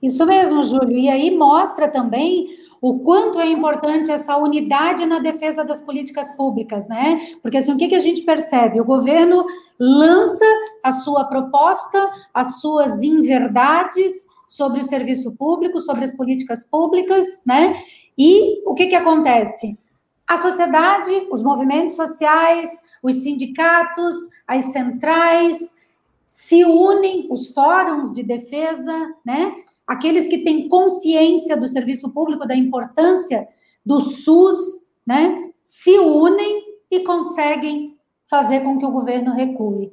Isso 0.00 0.24
mesmo, 0.24 0.62
Júlio. 0.62 0.96
E 0.96 1.08
aí 1.08 1.36
mostra 1.36 1.88
também 1.88 2.56
o 2.80 3.00
quanto 3.00 3.40
é 3.40 3.46
importante 3.46 4.10
essa 4.10 4.36
unidade 4.36 5.06
na 5.06 5.18
defesa 5.18 5.64
das 5.64 5.82
políticas 5.82 6.36
públicas, 6.36 6.88
né? 6.88 7.36
Porque 7.42 7.56
assim, 7.56 7.72
o 7.72 7.76
que, 7.76 7.88
que 7.88 7.94
a 7.94 8.00
gente 8.00 8.22
percebe? 8.22 8.80
O 8.80 8.84
governo 8.84 9.46
lança 9.78 10.44
a 10.82 10.92
sua 10.92 11.24
proposta, 11.24 12.08
as 12.32 12.60
suas 12.60 13.02
inverdades 13.02 14.26
sobre 14.46 14.80
o 14.80 14.84
serviço 14.84 15.32
público, 15.32 15.80
sobre 15.80 16.04
as 16.04 16.14
políticas 16.14 16.64
públicas, 16.64 17.42
né? 17.46 17.82
E 18.16 18.62
o 18.66 18.74
que, 18.74 18.86
que 18.86 18.94
acontece? 18.94 19.78
A 20.26 20.36
sociedade, 20.36 21.26
os 21.30 21.42
movimentos 21.42 21.94
sociais, 21.94 22.82
os 23.02 23.16
sindicatos, 23.16 24.16
as 24.46 24.64
centrais 24.66 25.76
se 26.24 26.64
unem, 26.64 27.28
os 27.30 27.52
fóruns 27.52 28.12
de 28.12 28.22
defesa, 28.24 29.14
né? 29.24 29.54
Aqueles 29.86 30.28
que 30.28 30.38
têm 30.38 30.68
consciência 30.68 31.56
do 31.56 31.68
serviço 31.68 32.10
público, 32.12 32.46
da 32.46 32.56
importância 32.56 33.46
do 33.84 34.00
SUS, 34.00 34.86
né, 35.06 35.50
se 35.62 35.98
unem 35.98 36.64
e 36.90 37.00
conseguem 37.00 37.96
fazer 38.28 38.60
com 38.60 38.78
que 38.78 38.84
o 38.84 38.90
governo 38.90 39.32
recue. 39.32 39.92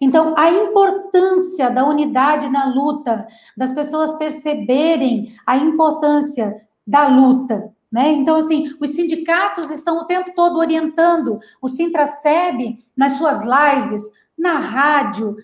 Então, 0.00 0.34
a 0.36 0.50
importância 0.50 1.70
da 1.70 1.86
unidade 1.86 2.48
na 2.48 2.66
luta, 2.66 3.26
das 3.56 3.72
pessoas 3.72 4.14
perceberem 4.14 5.34
a 5.46 5.56
importância 5.56 6.66
da 6.86 7.06
luta, 7.06 7.72
né? 7.92 8.10
Então, 8.12 8.36
assim, 8.36 8.74
os 8.80 8.90
sindicatos 8.90 9.70
estão 9.70 9.98
o 9.98 10.04
tempo 10.04 10.32
todo 10.34 10.58
orientando 10.58 11.38
o 11.62 11.68
Sintraceb 11.68 12.76
nas 12.96 13.12
suas 13.12 13.42
lives, 13.42 14.02
na 14.36 14.58
rádio, 14.58 15.36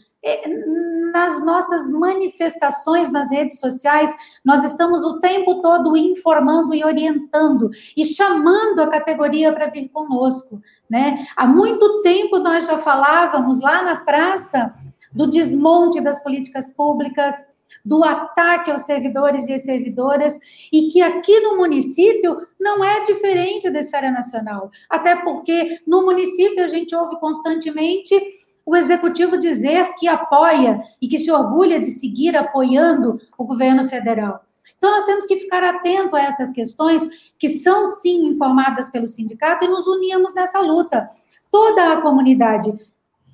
nas 1.13 1.45
nossas 1.45 1.91
manifestações 1.91 3.11
nas 3.11 3.31
redes 3.31 3.59
sociais, 3.59 4.15
nós 4.45 4.65
estamos 4.65 5.05
o 5.05 5.19
tempo 5.19 5.63
todo 5.63 5.97
informando 5.97 6.75
e 6.75 6.85
orientando 6.85 7.71
e 7.97 8.05
chamando 8.05 8.81
a 8.81 8.89
categoria 8.89 9.53
para 9.53 9.71
vir 9.71 9.89
conosco, 9.89 10.61
né? 10.89 11.27
Há 11.37 11.47
muito 11.47 12.01
tempo 12.03 12.39
nós 12.39 12.67
já 12.67 12.79
falávamos 12.79 13.61
lá 13.61 13.83
na 13.83 13.97
praça 13.97 14.75
do 15.13 15.27
desmonte 15.27 16.01
das 16.01 16.23
políticas 16.23 16.71
públicas, 16.71 17.35
do 17.85 18.05
ataque 18.05 18.71
aos 18.71 18.83
servidores 18.83 19.49
e 19.49 19.59
servidoras, 19.59 20.39
e 20.71 20.89
que 20.89 21.01
aqui 21.01 21.41
no 21.41 21.57
município 21.57 22.37
não 22.61 22.85
é 22.85 23.03
diferente 23.05 23.71
da 23.71 23.79
esfera 23.79 24.11
nacional. 24.11 24.71
Até 24.89 25.17
porque 25.17 25.81
no 25.87 26.05
município 26.05 26.63
a 26.63 26.67
gente 26.67 26.95
ouve 26.95 27.19
constantemente 27.19 28.15
o 28.71 28.77
executivo 28.77 29.37
dizer 29.37 29.95
que 29.99 30.07
apoia 30.07 30.81
e 31.03 31.09
que 31.09 31.19
se 31.19 31.29
orgulha 31.29 31.81
de 31.81 31.91
seguir 31.91 32.37
apoiando 32.37 33.21
o 33.37 33.45
governo 33.45 33.89
federal. 33.89 34.45
Então, 34.79 34.93
nós 34.93 35.05
temos 35.05 35.27
que 35.27 35.39
ficar 35.39 35.65
atento 35.65 36.15
a 36.15 36.23
essas 36.23 36.53
questões 36.53 37.03
que 37.37 37.49
são, 37.49 37.85
sim, 37.85 38.27
informadas 38.27 38.89
pelo 38.89 39.09
sindicato 39.09 39.65
e 39.65 39.69
nos 39.69 39.89
unimos 39.89 40.33
nessa 40.35 40.61
luta. 40.61 41.09
Toda 41.51 41.95
a 41.95 42.01
comunidade 42.01 42.73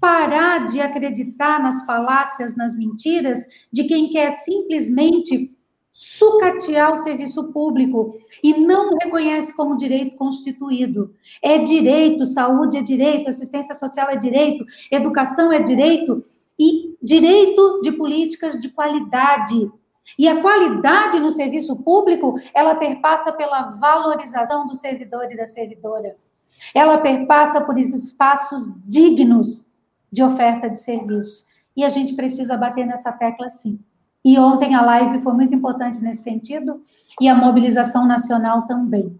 parar 0.00 0.64
de 0.64 0.80
acreditar 0.80 1.62
nas 1.62 1.84
falácias, 1.84 2.56
nas 2.56 2.74
mentiras 2.74 3.40
de 3.70 3.84
quem 3.84 4.08
quer 4.08 4.30
simplesmente 4.30 5.54
sucatear 5.96 6.92
o 6.92 6.98
serviço 6.98 7.44
público 7.44 8.10
e 8.42 8.52
não 8.52 8.98
reconhece 8.98 9.56
como 9.56 9.78
direito 9.78 10.14
constituído. 10.14 11.14
É 11.40 11.56
direito, 11.56 12.26
saúde 12.26 12.76
é 12.76 12.82
direito, 12.82 13.30
assistência 13.30 13.74
social 13.74 14.10
é 14.10 14.16
direito, 14.16 14.62
educação 14.92 15.50
é 15.50 15.62
direito 15.62 16.22
e 16.58 16.94
direito 17.02 17.80
de 17.80 17.92
políticas 17.92 18.60
de 18.60 18.68
qualidade. 18.68 19.72
E 20.18 20.28
a 20.28 20.42
qualidade 20.42 21.18
no 21.18 21.30
serviço 21.30 21.82
público, 21.82 22.34
ela 22.52 22.74
perpassa 22.74 23.32
pela 23.32 23.70
valorização 23.70 24.66
do 24.66 24.74
servidor 24.74 25.32
e 25.32 25.36
da 25.36 25.46
servidora. 25.46 26.14
Ela 26.74 26.98
perpassa 26.98 27.64
por 27.64 27.78
espaços 27.78 28.70
dignos 28.84 29.72
de 30.12 30.22
oferta 30.22 30.68
de 30.68 30.76
serviço. 30.76 31.46
E 31.74 31.82
a 31.82 31.88
gente 31.88 32.14
precisa 32.14 32.54
bater 32.54 32.84
nessa 32.84 33.12
tecla 33.12 33.48
sim. 33.48 33.82
E 34.26 34.37
ontem 34.40 34.75
a 34.75 34.83
live 34.83 35.23
foi 35.23 35.33
muito 35.35 35.54
importante 35.54 36.02
nesse 36.02 36.25
sentido, 36.25 36.80
e 37.21 37.28
a 37.28 37.35
mobilização 37.35 38.04
nacional 38.04 38.66
também. 38.66 39.16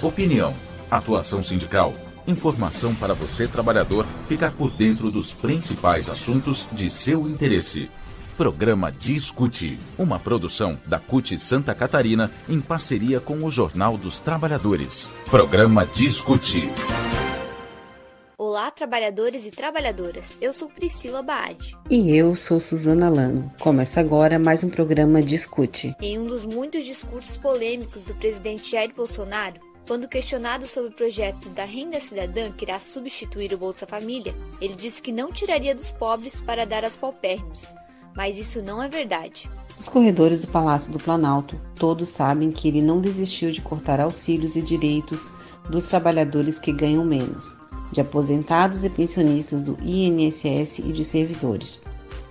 Opinião, 0.01 0.55
atuação 0.89 1.43
sindical 1.43 1.93
Informação 2.27 2.95
para 2.95 3.13
você, 3.13 3.47
trabalhador, 3.47 4.07
ficar 4.27 4.53
por 4.53 4.71
dentro 4.71 5.11
dos 5.11 5.35
principais 5.35 6.09
assuntos 6.09 6.67
de 6.73 6.89
seu 6.89 7.29
interesse. 7.29 7.91
Programa 8.35 8.91
Discute, 8.91 9.79
uma 9.99 10.19
produção 10.19 10.79
da 10.87 10.99
CUT 10.99 11.39
Santa 11.39 11.75
Catarina 11.75 12.31
em 12.49 12.61
parceria 12.61 13.21
com 13.21 13.45
o 13.45 13.51
Jornal 13.51 13.99
dos 13.99 14.21
Trabalhadores. 14.21 15.11
Programa 15.31 15.87
Discute. 15.87 16.63
Olá, 18.39 18.71
trabalhadores 18.71 19.47
e 19.47 19.51
trabalhadoras. 19.51 20.39
Eu 20.41 20.53
sou 20.53 20.69
Priscila 20.69 21.23
Baade. 21.23 21.77
E 21.91 22.17
eu 22.17 22.35
sou 22.35 22.59
Suzana 22.59 23.09
Lano. 23.11 23.53
Começa 23.61 24.01
agora 24.01 24.39
mais 24.39 24.65
um 24.65 24.71
programa 24.71 25.23
Discute. 25.23 25.95
Em 26.01 26.19
um 26.19 26.25
dos 26.25 26.45
muitos 26.47 26.85
discursos 26.85 27.37
polêmicos 27.37 28.07
do 28.07 28.15
presidente 28.15 28.73
Jair 28.73 28.93
Bolsonaro, 28.95 29.61
quando 29.87 30.09
questionado 30.09 30.67
sobre 30.67 30.91
o 30.91 30.95
projeto 30.95 31.49
da 31.51 31.65
renda 31.65 32.01
cidadã 32.01 32.51
que 32.51 32.65
irá 32.65 32.81
substituir 32.81 33.53
o 33.53 33.59
Bolsa 33.59 33.87
Família, 33.87 34.35
ele 34.61 34.75
disse 34.75 35.03
que 35.03 35.13
não 35.13 35.31
tiraria 35.31 35.75
dos 35.75 35.91
pobres 35.91 36.41
para 36.41 36.65
dar 36.65 36.85
aos 36.85 36.97
paupérrimos. 36.97 37.73
Mas 38.17 38.39
isso 38.39 38.63
não 38.63 38.83
é 38.83 38.89
verdade. 38.89 39.51
Os 39.79 39.89
corredores 39.89 40.41
do 40.41 40.49
Palácio 40.49 40.93
do 40.93 40.99
Planalto 40.99 41.61
todos 41.75 42.09
sabem 42.09 42.51
que 42.51 42.69
ele 42.69 42.81
não 42.81 43.01
desistiu 43.01 43.51
de 43.51 43.61
cortar 43.61 44.01
auxílios 44.01 44.57
e 44.57 44.63
direitos 44.63 45.33
dos 45.69 45.87
trabalhadores 45.87 46.59
que 46.59 46.73
ganham 46.73 47.05
menos, 47.05 47.57
de 47.91 48.01
aposentados 48.01 48.85
e 48.85 48.91
pensionistas 48.91 49.63
do 49.63 49.77
INSS 49.83 50.79
e 50.79 50.93
de 50.93 51.05
servidores. 51.05 51.83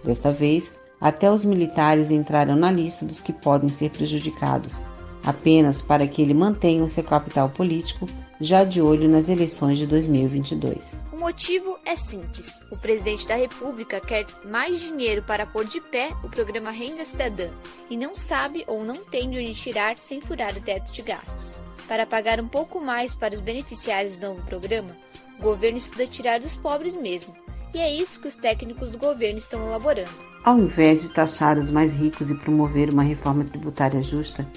Desta 0.03 0.31
vez, 0.31 0.77
até 1.00 1.29
os 1.29 1.43
militares 1.43 2.10
entraram 2.10 2.55
na 2.55 2.72
lista 2.72 3.05
dos 3.05 3.19
que 3.19 3.33
podem 3.33 3.69
ser 3.69 3.91
prejudicados, 3.91 4.81
apenas 5.24 5.82
para 5.82 6.08
que 6.08 6.22
ele 6.22 6.34
mantenha 6.34 6.84
o 6.84 6.89
seu 6.89 7.03
capital 7.03 7.50
político 7.50 8.08
já 8.39 8.63
de 8.63 8.82
olho 8.82 9.08
nas 9.08 9.30
eleições 9.30 9.77
de 9.77 9.88
2022. 9.88 11.00
O 11.13 11.20
motivo 11.20 11.80
é 11.86 11.96
simples. 11.96 12.60
O 12.72 12.77
presidente 12.77 13.27
da 13.27 13.36
República 13.36 14.01
quer 14.01 14.25
mais 14.44 14.82
dinheiro 14.82 15.24
para 15.24 15.46
pôr 15.46 15.65
de 15.65 15.80
pé 15.80 16.12
o 16.24 16.30
programa 16.30 16.72
Renda 16.72 17.06
Cidadã 17.06 17.48
e 17.89 17.96
não 17.96 18.15
sabe 18.15 18.63
ou 18.68 18.84
não 18.84 19.06
tem 19.06 19.30
de 19.30 19.39
onde 19.39 19.53
tirar 19.53 19.98
sem 19.98 20.20
furar 20.20 20.56
o 20.56 20.62
teto 20.62 20.92
de 20.92 21.01
gastos. 21.01 21.62
Para 21.88 22.06
pagar 22.06 22.39
um 22.39 22.48
pouco 22.48 22.82
mais 22.82 23.15
para 23.15 23.34
os 23.34 23.39
beneficiários 23.39 24.18
do 24.18 24.27
novo 24.27 24.42
programa, 24.44 24.96
o 25.39 25.44
governo 25.44 25.77
estuda 25.77 26.08
tirar 26.08 26.39
dos 26.39 26.58
pobres 26.58 26.96
mesmo. 26.96 27.34
E 27.74 27.80
é 27.80 27.94
isso 27.94 28.20
que 28.20 28.27
os 28.27 28.38
técnicos 28.38 28.92
do 28.92 28.98
governo 28.98 29.38
estão 29.38 29.65
elaborando. 29.65 30.12
Ao 30.44 30.60
invés 30.60 31.01
de 31.01 31.12
taxar 31.12 31.58
os 31.58 31.70
mais 31.70 31.96
ricos 31.96 32.30
e 32.30 32.38
promover 32.38 32.89
uma 32.89 33.03
reforma 33.03 33.44
tributária 33.44 34.01
justa, 34.01 34.48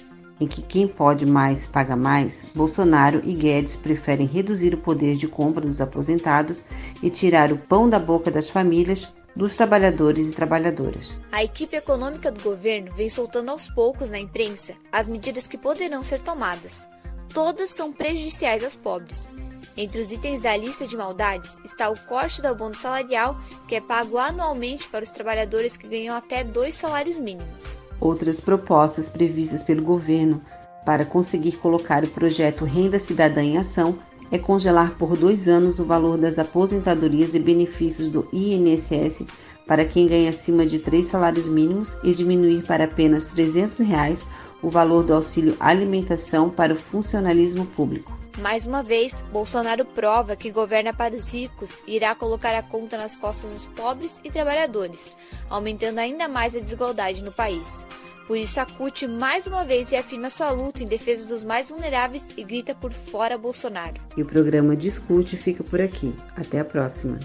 em 0.41 0.47
que 0.47 0.63
quem 0.63 0.87
pode 0.87 1.25
mais 1.25 1.67
paga 1.67 1.97
mais, 1.97 2.47
Bolsonaro 2.55 3.21
e 3.25 3.35
Guedes 3.35 3.77
preferem 3.77 4.27
reduzir 4.27 4.75
o 4.75 4.79
poder 4.79 5.15
de 5.17 5.27
compra 5.27 5.67
dos 5.67 5.81
aposentados 5.81 6.65
e 7.03 7.11
tirar 7.11 7.53
o 7.53 7.59
pão 7.59 7.89
da 7.89 7.99
boca 7.99 8.31
das 8.31 8.51
famílias, 8.51 9.13
dos 9.35 9.57
trabalhadores 9.57 10.29
e 10.29 10.33
trabalhadoras. 10.33 11.13
A 11.31 11.45
equipe 11.45 11.77
econômica 11.77 12.33
do 12.33 12.43
governo 12.43 12.95
vem 12.95 13.09
soltando 13.09 13.51
aos 13.51 13.69
poucos 13.69 14.11
na 14.11 14.19
imprensa 14.19 14.75
as 14.91 15.09
medidas 15.09 15.47
que 15.47 15.59
poderão 15.59 16.03
ser 16.03 16.23
tomadas. 16.23 16.89
Todas 17.33 17.71
são 17.71 17.93
prejudiciais 17.93 18.65
aos 18.65 18.75
pobres. 18.75 19.31
Entre 19.77 20.01
os 20.01 20.11
itens 20.11 20.41
da 20.41 20.57
lista 20.57 20.87
de 20.87 20.97
maldades 20.97 21.61
está 21.63 21.91
o 21.91 21.99
corte 22.07 22.41
do 22.41 22.49
abono 22.49 22.75
salarial, 22.75 23.39
que 23.69 23.75
é 23.75 23.81
pago 23.81 24.17
anualmente 24.17 24.89
para 24.89 25.03
os 25.03 25.11
trabalhadores 25.11 25.77
que 25.77 25.87
ganham 25.87 26.17
até 26.17 26.43
dois 26.43 26.75
salários 26.75 27.19
mínimos. 27.19 27.77
Outras 28.01 28.41
propostas 28.41 29.09
previstas 29.09 29.63
pelo 29.63 29.83
governo 29.83 30.43
para 30.85 31.05
conseguir 31.05 31.57
colocar 31.57 32.05
o 32.05 32.09
projeto 32.09 32.65
Renda 32.65 32.99
Cidadã 32.99 33.43
em 33.43 33.59
ação 33.59 33.99
é 34.31 34.39
congelar 34.39 34.97
por 34.97 35.17
dois 35.17 35.49
anos 35.49 35.79
o 35.79 35.85
valor 35.85 36.19
das 36.19 36.39
aposentadorias 36.39 37.35
e 37.35 37.41
benefícios 37.41 38.09
do 38.09 38.29
INSS 38.33 39.25
para 39.67 39.85
quem 39.85 40.07
ganha 40.07 40.31
acima 40.31 40.65
de 40.65 40.79
três 40.79 41.07
salários 41.07 41.49
mínimos 41.49 41.99
e 42.05 42.15
diminuir 42.15 42.65
para 42.65 42.85
apenas 42.85 43.29
300 43.29 43.79
reais 43.81 44.25
o 44.63 44.71
valor 44.71 45.03
do 45.03 45.15
auxílio 45.15 45.57
alimentação 45.59 46.49
para 46.49 46.73
o 46.73 46.77
funcionalismo 46.77 47.67
público. 47.67 48.26
Mais 48.39 48.67
uma 48.67 48.83
vez, 48.83 49.25
Bolsonaro 49.33 49.85
prova 49.85 50.37
que 50.37 50.51
governa 50.51 50.93
para 50.93 51.15
os 51.15 51.33
ricos 51.33 51.83
e 51.87 51.97
irá 51.97 52.15
colocar 52.15 52.55
a 52.55 52.63
conta 52.63 52.99
nas 52.99 53.17
costas 53.17 53.53
dos 53.53 53.67
pobres 53.69 54.21
e 54.23 54.31
trabalhadores, 54.31 55.17
aumentando 55.49 55.99
ainda 55.99 56.29
mais 56.29 56.55
a 56.55 56.61
desigualdade 56.61 57.25
no 57.25 57.33
país. 57.33 57.87
Por 58.27 58.37
isso, 58.37 58.61
a 58.61 58.67
CUT 58.67 59.07
mais 59.07 59.47
uma 59.47 59.65
vez 59.65 59.91
reafirma 59.91 60.29
sua 60.29 60.51
luta 60.51 60.83
em 60.83 60.87
defesa 60.87 61.29
dos 61.29 61.45
mais 61.45 61.71
vulneráveis 61.71 62.29
e 62.37 62.43
grita 62.43 62.75
por 62.75 62.93
fora 62.93 63.39
Bolsonaro. 63.39 64.01
E 64.17 64.23
o 64.23 64.27
programa 64.27 64.77
Discute 64.77 65.37
fica 65.37 65.63
por 65.63 65.81
aqui. 65.81 66.15
Até 66.37 66.61
a 66.61 66.65
próxima. 66.65 67.19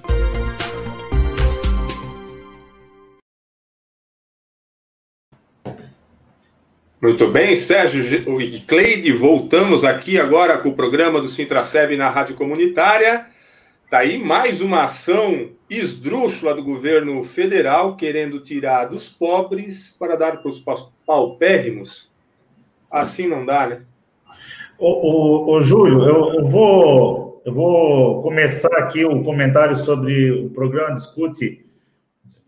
Muito 7.01 7.27
bem, 7.29 7.55
Sérgio 7.55 8.03
e 8.39 8.59
Cleide, 8.59 9.11
voltamos 9.11 9.83
aqui 9.83 10.19
agora 10.19 10.59
com 10.59 10.69
o 10.69 10.75
programa 10.75 11.19
do 11.19 11.27
Sintraceb 11.27 11.97
na 11.97 12.11
Rádio 12.11 12.35
Comunitária. 12.35 13.25
Está 13.83 13.97
aí 13.97 14.19
mais 14.19 14.61
uma 14.61 14.83
ação 14.83 15.49
esdrúxula 15.67 16.53
do 16.53 16.61
governo 16.61 17.23
federal 17.23 17.95
querendo 17.95 18.39
tirar 18.39 18.85
dos 18.85 19.09
pobres 19.09 19.95
para 19.97 20.15
dar 20.15 20.43
para 20.43 20.51
os 20.51 20.63
paupérrimos. 21.03 22.11
Assim 22.91 23.27
não 23.27 23.47
dá, 23.47 23.65
né? 23.65 23.81
Ô, 24.77 24.91
ô, 24.91 25.55
ô 25.55 25.61
Júlio, 25.61 26.03
eu, 26.03 26.33
eu, 26.35 26.45
vou, 26.45 27.41
eu 27.43 27.51
vou 27.51 28.21
começar 28.21 28.77
aqui 28.77 29.03
o 29.03 29.23
comentário 29.23 29.75
sobre 29.75 30.29
o 30.29 30.51
programa 30.51 30.93
Discute, 30.93 31.65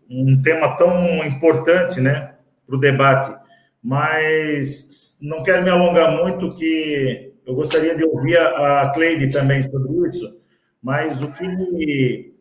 um 0.08 0.40
tema 0.40 0.76
tão 0.76 1.26
importante 1.26 2.00
né, 2.00 2.34
para 2.64 2.76
o 2.76 2.78
debate 2.78 3.43
mas 3.84 5.18
não 5.20 5.42
quero 5.42 5.62
me 5.62 5.68
alongar 5.68 6.10
muito, 6.10 6.54
que 6.54 7.34
eu 7.44 7.54
gostaria 7.54 7.94
de 7.94 8.02
ouvir 8.02 8.38
a 8.38 8.90
Cleide 8.94 9.30
também 9.30 9.62
sobre 9.62 10.08
isso, 10.08 10.40
mas 10.82 11.20
o 11.20 11.30
que 11.30 12.32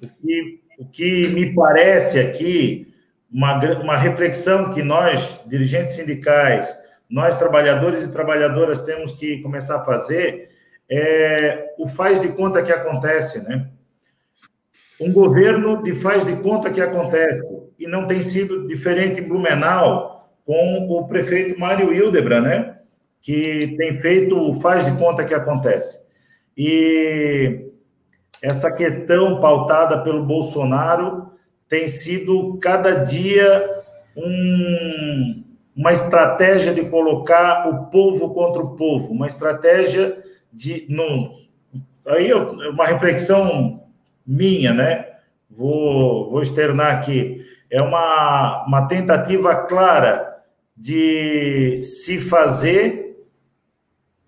o 0.00 0.08
que, 0.08 0.60
o 0.78 0.86
que 0.86 1.28
me 1.28 1.52
parece 1.52 2.20
aqui, 2.20 2.94
uma, 3.28 3.58
uma 3.80 3.96
reflexão 3.96 4.70
que 4.70 4.82
nós, 4.84 5.40
dirigentes 5.46 5.94
sindicais, 5.94 6.72
nós, 7.10 7.36
trabalhadores 7.36 8.04
e 8.04 8.12
trabalhadoras, 8.12 8.84
temos 8.84 9.10
que 9.10 9.42
começar 9.42 9.80
a 9.80 9.84
fazer, 9.84 10.50
é 10.88 11.74
o 11.78 11.88
faz 11.88 12.22
de 12.22 12.28
conta 12.28 12.62
que 12.62 12.72
acontece, 12.72 13.42
né? 13.42 13.68
Um 15.00 15.12
governo 15.12 15.82
de 15.82 15.92
faz 15.94 16.24
de 16.24 16.36
conta 16.36 16.70
que 16.70 16.80
acontece, 16.80 17.42
e 17.76 17.88
não 17.88 18.06
tem 18.06 18.22
sido 18.22 18.68
diferente 18.68 19.20
em 19.20 19.28
Blumenau, 19.28 20.15
com 20.46 20.86
o 20.88 21.08
prefeito 21.08 21.58
Mário 21.58 21.92
Hildebrand, 21.92 22.44
né? 22.44 22.76
Que 23.20 23.74
tem 23.76 23.92
feito, 23.94 24.54
faz 24.54 24.84
de 24.84 24.96
conta 24.96 25.24
que 25.24 25.34
acontece. 25.34 26.06
E 26.56 27.66
essa 28.40 28.70
questão 28.70 29.40
pautada 29.40 29.98
pelo 30.02 30.24
Bolsonaro 30.24 31.32
tem 31.68 31.88
sido 31.88 32.56
cada 32.62 33.04
dia 33.04 33.82
um, 34.16 35.42
uma 35.74 35.92
estratégia 35.92 36.72
de 36.72 36.84
colocar 36.84 37.68
o 37.68 37.86
povo 37.86 38.32
contra 38.32 38.62
o 38.62 38.76
povo, 38.76 39.12
uma 39.12 39.26
estratégia 39.26 40.22
de. 40.52 40.86
No, 40.88 41.32
aí 42.06 42.32
uma 42.32 42.86
reflexão 42.86 43.82
minha, 44.24 44.72
né? 44.72 45.06
Vou, 45.50 46.30
vou 46.30 46.40
externar 46.40 46.94
aqui. 46.94 47.44
É 47.68 47.82
uma, 47.82 48.64
uma 48.64 48.86
tentativa 48.86 49.56
clara 49.66 50.35
de 50.76 51.80
se 51.82 52.20
fazer, 52.20 53.26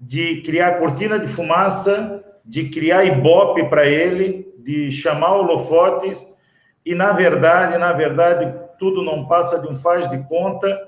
de 0.00 0.40
criar 0.42 0.78
cortina 0.78 1.18
de 1.18 1.26
fumaça, 1.26 2.24
de 2.44 2.68
criar 2.70 3.04
ibope 3.04 3.68
para 3.68 3.86
ele, 3.86 4.52
de 4.58 4.90
chamar 4.90 5.34
holofotes, 5.34 6.26
e 6.84 6.94
na 6.94 7.12
verdade, 7.12 7.76
na 7.76 7.92
verdade, 7.92 8.54
tudo 8.78 9.02
não 9.02 9.26
passa 9.26 9.60
de 9.60 9.68
um 9.68 9.74
faz 9.74 10.08
de 10.08 10.18
conta, 10.26 10.80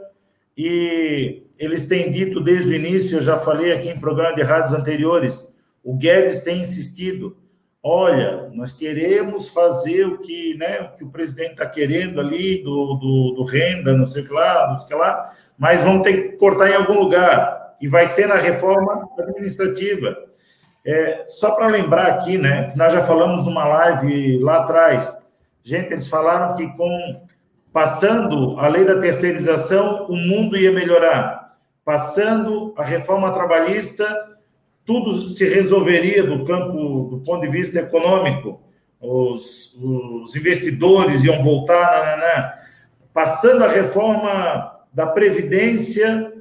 e 0.57 1.43
eles 1.59 1.87
têm 1.87 2.11
dito 2.11 2.41
desde 2.41 2.71
o 2.71 2.75
início, 2.75 3.19
eu 3.19 3.23
já 3.23 3.37
falei 3.37 3.73
aqui 3.73 3.91
em 3.91 4.01
programa 4.01 4.35
de 4.35 4.43
rádios 4.43 4.73
anteriores, 4.73 5.47
o 5.85 5.95
Guedes 5.97 6.41
tem 6.41 6.61
insistido, 6.61 7.37
olha, 7.83 8.51
nós 8.53 8.73
queremos 8.73 9.49
fazer 9.49 10.07
o 10.07 10.19
que, 10.19 10.55
né, 10.55 10.81
o 10.81 10.97
que 10.97 11.05
o 11.05 11.11
presidente 11.11 11.53
está 11.53 11.67
querendo 11.67 12.21
ali, 12.21 12.63
do, 12.63 12.95
do, 12.95 13.35
do, 13.37 13.45
renda, 13.45 13.95
não 13.95 14.07
sei 14.07 14.23
o 14.23 14.27
que 14.27 14.33
lá, 14.33 14.69
não 14.69 14.77
sei 14.77 14.85
o 14.85 14.89
que 14.89 14.95
lá, 14.95 15.35
mas 15.61 15.83
vamos 15.83 16.03
ter 16.03 16.15
que 16.15 16.37
cortar 16.39 16.71
em 16.71 16.75
algum 16.75 16.99
lugar, 16.99 17.77
e 17.79 17.87
vai 17.87 18.07
ser 18.07 18.27
na 18.27 18.37
reforma 18.37 19.07
administrativa. 19.19 20.17
É, 20.83 21.25
só 21.27 21.51
para 21.51 21.67
lembrar 21.67 22.07
aqui, 22.07 22.39
né, 22.39 22.71
que 22.71 22.79
nós 22.79 22.91
já 22.91 23.05
falamos 23.05 23.45
numa 23.45 23.67
live 23.67 24.39
lá 24.39 24.63
atrás, 24.63 25.19
gente, 25.63 25.93
eles 25.93 26.09
falaram 26.09 26.57
que 26.57 26.67
com 26.79 27.21
passando 27.71 28.59
a 28.59 28.69
lei 28.69 28.87
da 28.87 28.99
terceirização, 28.99 30.07
o 30.07 30.17
mundo 30.17 30.57
ia 30.57 30.73
melhorar. 30.73 31.57
Passando 31.85 32.75
a 32.77 32.83
reforma 32.83 33.31
trabalhista, 33.31 34.07
tudo 34.87 35.27
se 35.27 35.47
resolveria 35.47 36.25
do 36.25 36.43
campo, 36.47 37.09
do 37.11 37.21
ponto 37.21 37.43
de 37.43 37.49
vista 37.49 37.81
econômico. 37.81 38.63
Os, 38.99 39.75
os 39.75 40.35
investidores 40.35 41.23
iam 41.23 41.43
voltar, 41.43 42.03
né, 42.03 42.17
né, 42.17 42.17
né 42.17 42.55
passando 43.13 43.63
a 43.63 43.69
reforma 43.69 44.80
da 44.93 45.07
Previdência, 45.07 46.33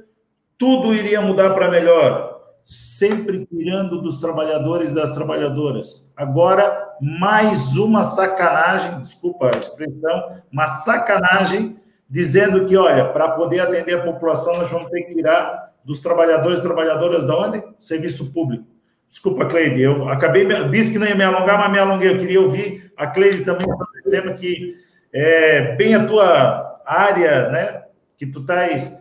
tudo 0.58 0.94
iria 0.94 1.20
mudar 1.20 1.54
para 1.54 1.70
melhor, 1.70 2.40
sempre 2.66 3.46
tirando 3.46 4.00
dos 4.02 4.20
trabalhadores 4.20 4.90
e 4.90 4.94
das 4.94 5.12
trabalhadoras. 5.12 6.12
Agora, 6.16 6.88
mais 7.00 7.76
uma 7.76 8.04
sacanagem, 8.04 9.00
desculpa 9.00 9.46
a 9.54 9.58
expressão, 9.58 10.42
uma 10.52 10.66
sacanagem, 10.66 11.76
dizendo 12.08 12.66
que, 12.66 12.76
olha, 12.76 13.06
para 13.06 13.30
poder 13.30 13.60
atender 13.60 13.94
a 13.94 14.02
população, 14.02 14.58
nós 14.58 14.68
vamos 14.68 14.90
ter 14.90 15.02
que 15.02 15.14
tirar 15.14 15.70
dos 15.84 16.00
trabalhadores 16.00 16.58
e 16.58 16.62
trabalhadoras 16.62 17.26
da 17.26 17.38
onde? 17.38 17.62
Serviço 17.78 18.32
público. 18.32 18.66
Desculpa, 19.08 19.46
Cleide, 19.46 19.82
eu 19.82 20.08
acabei, 20.08 20.46
disse 20.68 20.92
que 20.92 20.98
não 20.98 21.06
ia 21.06 21.16
me 21.16 21.24
alongar, 21.24 21.58
mas 21.58 21.72
me 21.72 21.78
alonguei. 21.78 22.10
Eu 22.10 22.18
queria 22.18 22.40
ouvir 22.40 22.92
a 22.96 23.06
Cleide 23.06 23.44
também 23.44 23.66
sobre 23.66 24.02
tema 24.10 24.32
que 24.34 24.74
é 25.12 25.74
bem 25.74 25.94
a 25.94 26.06
tua 26.06 26.80
área, 26.86 27.48
né? 27.48 27.82
Que 28.20 28.26
tu 28.26 28.40
estás. 28.40 28.94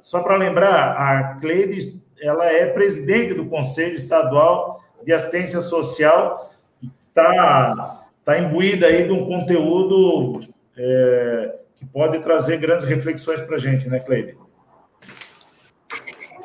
Só 0.00 0.20
para 0.22 0.36
lembrar, 0.36 0.92
a 0.92 1.34
Cleide, 1.40 2.00
ela 2.22 2.46
é 2.46 2.66
presidente 2.66 3.34
do 3.34 3.46
Conselho 3.46 3.96
Estadual 3.96 4.80
de 5.04 5.12
Assistência 5.12 5.60
Social, 5.60 6.52
está 7.08 8.06
tá 8.24 8.38
imbuída 8.38 8.86
aí 8.86 9.02
de 9.02 9.12
um 9.12 9.26
conteúdo 9.26 10.40
é, 10.76 11.56
que 11.76 11.84
pode 11.86 12.20
trazer 12.20 12.58
grandes 12.58 12.86
reflexões 12.86 13.40
para 13.40 13.56
a 13.56 13.58
gente, 13.58 13.88
né, 13.88 13.98
Cleide? 13.98 14.36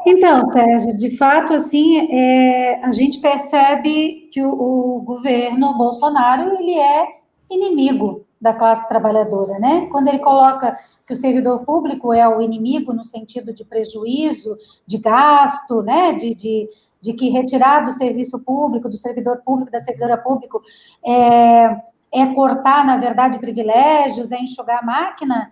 Então, 0.04 0.46
Sérgio, 0.46 0.98
de 0.98 1.16
fato, 1.16 1.54
assim, 1.54 2.12
é, 2.12 2.84
a 2.84 2.92
gente 2.92 3.20
percebe 3.20 4.30
que 4.32 4.42
o, 4.42 4.50
o, 4.50 5.02
governo 5.02 5.78
Bolsonaro 5.78 6.54
ele 6.56 6.74
é 6.74 7.06
inimigo 7.52 8.25
da 8.46 8.54
classe 8.54 8.88
trabalhadora, 8.88 9.60
né? 9.60 9.88
Quando 9.92 10.08
ele 10.08 10.20
coloca 10.20 10.78
que 11.06 11.14
o 11.14 11.16
servidor 11.16 11.66
público 11.66 12.14
é 12.14 12.28
o 12.28 12.42
inimigo 12.42 12.94
no 12.94 13.04
sentido 13.04 13.54
de 13.54 13.66
prejuízo, 13.66 14.58
de 14.88 14.98
gasto, 14.98 15.82
né? 15.82 16.14
De, 16.14 16.34
de, 16.34 16.70
de 17.02 17.14
que 17.14 17.30
retirar 17.30 17.82
do 17.84 17.92
serviço 17.92 18.40
público, 18.40 18.88
do 18.88 18.96
servidor 18.96 19.42
público, 19.44 19.72
da 19.72 19.80
servidora 19.80 20.18
público, 20.18 20.62
é, 21.06 21.82
é 22.14 22.34
cortar, 22.34 22.86
na 22.86 22.98
verdade, 22.98 23.40
privilégios, 23.40 24.32
é 24.32 24.40
enxugar 24.40 24.80
a 24.80 24.86
máquina 24.86 25.52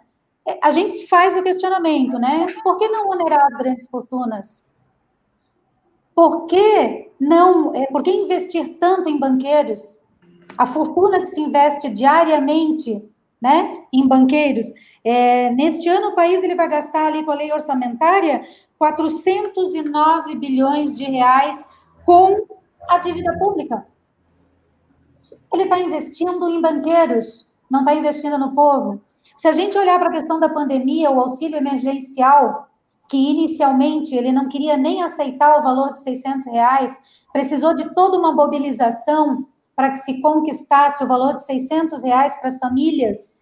a 0.62 0.70
gente 0.70 1.08
faz 1.08 1.38
o 1.38 1.44
questionamento, 1.44 2.20
né? 2.20 2.48
Por 2.64 2.78
que 2.78 2.88
não 2.90 3.10
onerar 3.10 3.46
as 3.46 3.58
grandes 3.58 3.88
fortunas? 3.88 4.70
Por 6.14 6.46
que 6.46 7.12
não? 7.20 7.74
É, 7.74 7.88
por 7.88 8.04
que 8.04 8.12
investir 8.12 8.78
tanto 8.78 9.10
em 9.10 9.18
banqueiros? 9.18 10.03
A 10.58 10.66
fortuna 10.66 11.20
que 11.20 11.26
se 11.26 11.42
investe 11.42 11.90
diariamente, 11.90 13.04
né, 13.42 13.84
em 13.92 14.08
banqueiros. 14.08 14.68
É, 15.04 15.50
neste 15.52 15.90
ano, 15.90 16.10
o 16.10 16.16
país 16.16 16.44
ele 16.44 16.56
vai 16.56 16.70
gastar 16.70 17.08
ali 17.08 17.26
com 17.26 17.32
a 17.32 17.36
lei 17.36 17.52
orçamentária 17.52 18.42
409 18.78 20.36
bilhões 20.36 20.96
de 20.96 21.04
reais 21.04 21.68
com 22.06 22.46
a 22.88 22.98
dívida 23.00 23.38
pública. 23.38 23.86
Ele 25.54 25.64
está 25.64 25.80
investindo 25.80 26.48
em 26.50 26.62
banqueiros, 26.62 27.52
não 27.70 27.82
está 27.82 27.94
investindo 27.94 28.38
no 28.38 28.56
povo. 28.56 29.02
Se 29.36 29.48
a 29.48 29.52
gente 29.52 29.78
olhar 29.78 30.00
para 30.00 30.10
a 30.10 30.14
questão 30.14 30.40
da 30.40 30.50
pandemia, 30.50 31.12
o 31.12 31.20
auxílio 31.20 31.58
emergencial, 31.58 32.68
que 33.10 33.18
inicialmente 33.18 34.16
ele 34.16 34.32
não 34.32 34.48
queria 34.48 34.78
nem 34.78 35.04
aceitar 35.04 35.60
o 35.60 35.62
valor 35.62 35.92
de 35.92 36.00
600 36.00 36.46
reais, 36.48 37.00
precisou 37.32 37.76
de 37.76 37.94
toda 37.94 38.18
uma 38.18 38.32
mobilização 38.32 39.46
para 39.76 39.92
que 39.92 39.98
se 39.98 40.22
conquistasse 40.22 41.04
o 41.04 41.08
valor 41.08 41.36
de 41.36 41.44
600 41.44 42.04
reais 42.04 42.36
para 42.36 42.48
as 42.48 42.58
famílias 42.58 43.38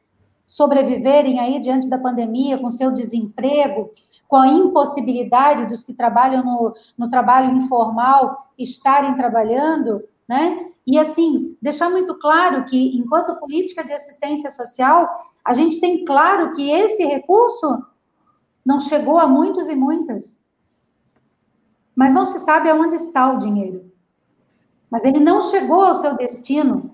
sobreviverem 0.46 1.40
aí 1.40 1.60
diante 1.60 1.90
da 1.90 1.98
pandemia, 1.98 2.58
com 2.58 2.70
seu 2.70 2.92
desemprego, 2.92 3.90
com 4.28 4.38
a 4.38 4.48
impossibilidade 4.48 5.66
dos 5.66 5.84
que 5.84 5.94
trabalham 5.94 6.44
no, 6.44 6.74
no 6.98 7.10
trabalho 7.10 7.56
informal 7.56 8.50
estarem 8.58 9.16
trabalhando, 9.16 10.02
né? 10.28 10.72
E, 10.86 10.98
assim, 10.98 11.56
deixar 11.62 11.90
muito 11.90 12.18
claro 12.18 12.64
que, 12.66 12.98
enquanto 12.98 13.40
política 13.40 13.84
de 13.84 13.94
assistência 13.94 14.50
social, 14.50 15.10
a 15.46 15.54
gente 15.54 15.80
tem 15.80 16.04
claro 16.06 16.54
que 16.54 16.70
esse 16.72 17.06
recurso 17.06 17.86
não 18.66 18.80
chegou 18.80 19.18
a 19.18 19.28
muitos 19.28 19.70
e 19.70 19.76
muitas. 19.76 20.44
Mas 21.96 22.14
não 22.14 22.26
se 22.26 22.40
sabe 22.40 22.70
aonde 22.70 22.96
está 22.96 23.32
o 23.32 23.38
dinheiro. 23.38 23.91
Mas 24.92 25.06
ele 25.06 25.20
não 25.20 25.40
chegou 25.40 25.86
ao 25.86 25.96
seu 25.96 26.18
destino. 26.18 26.92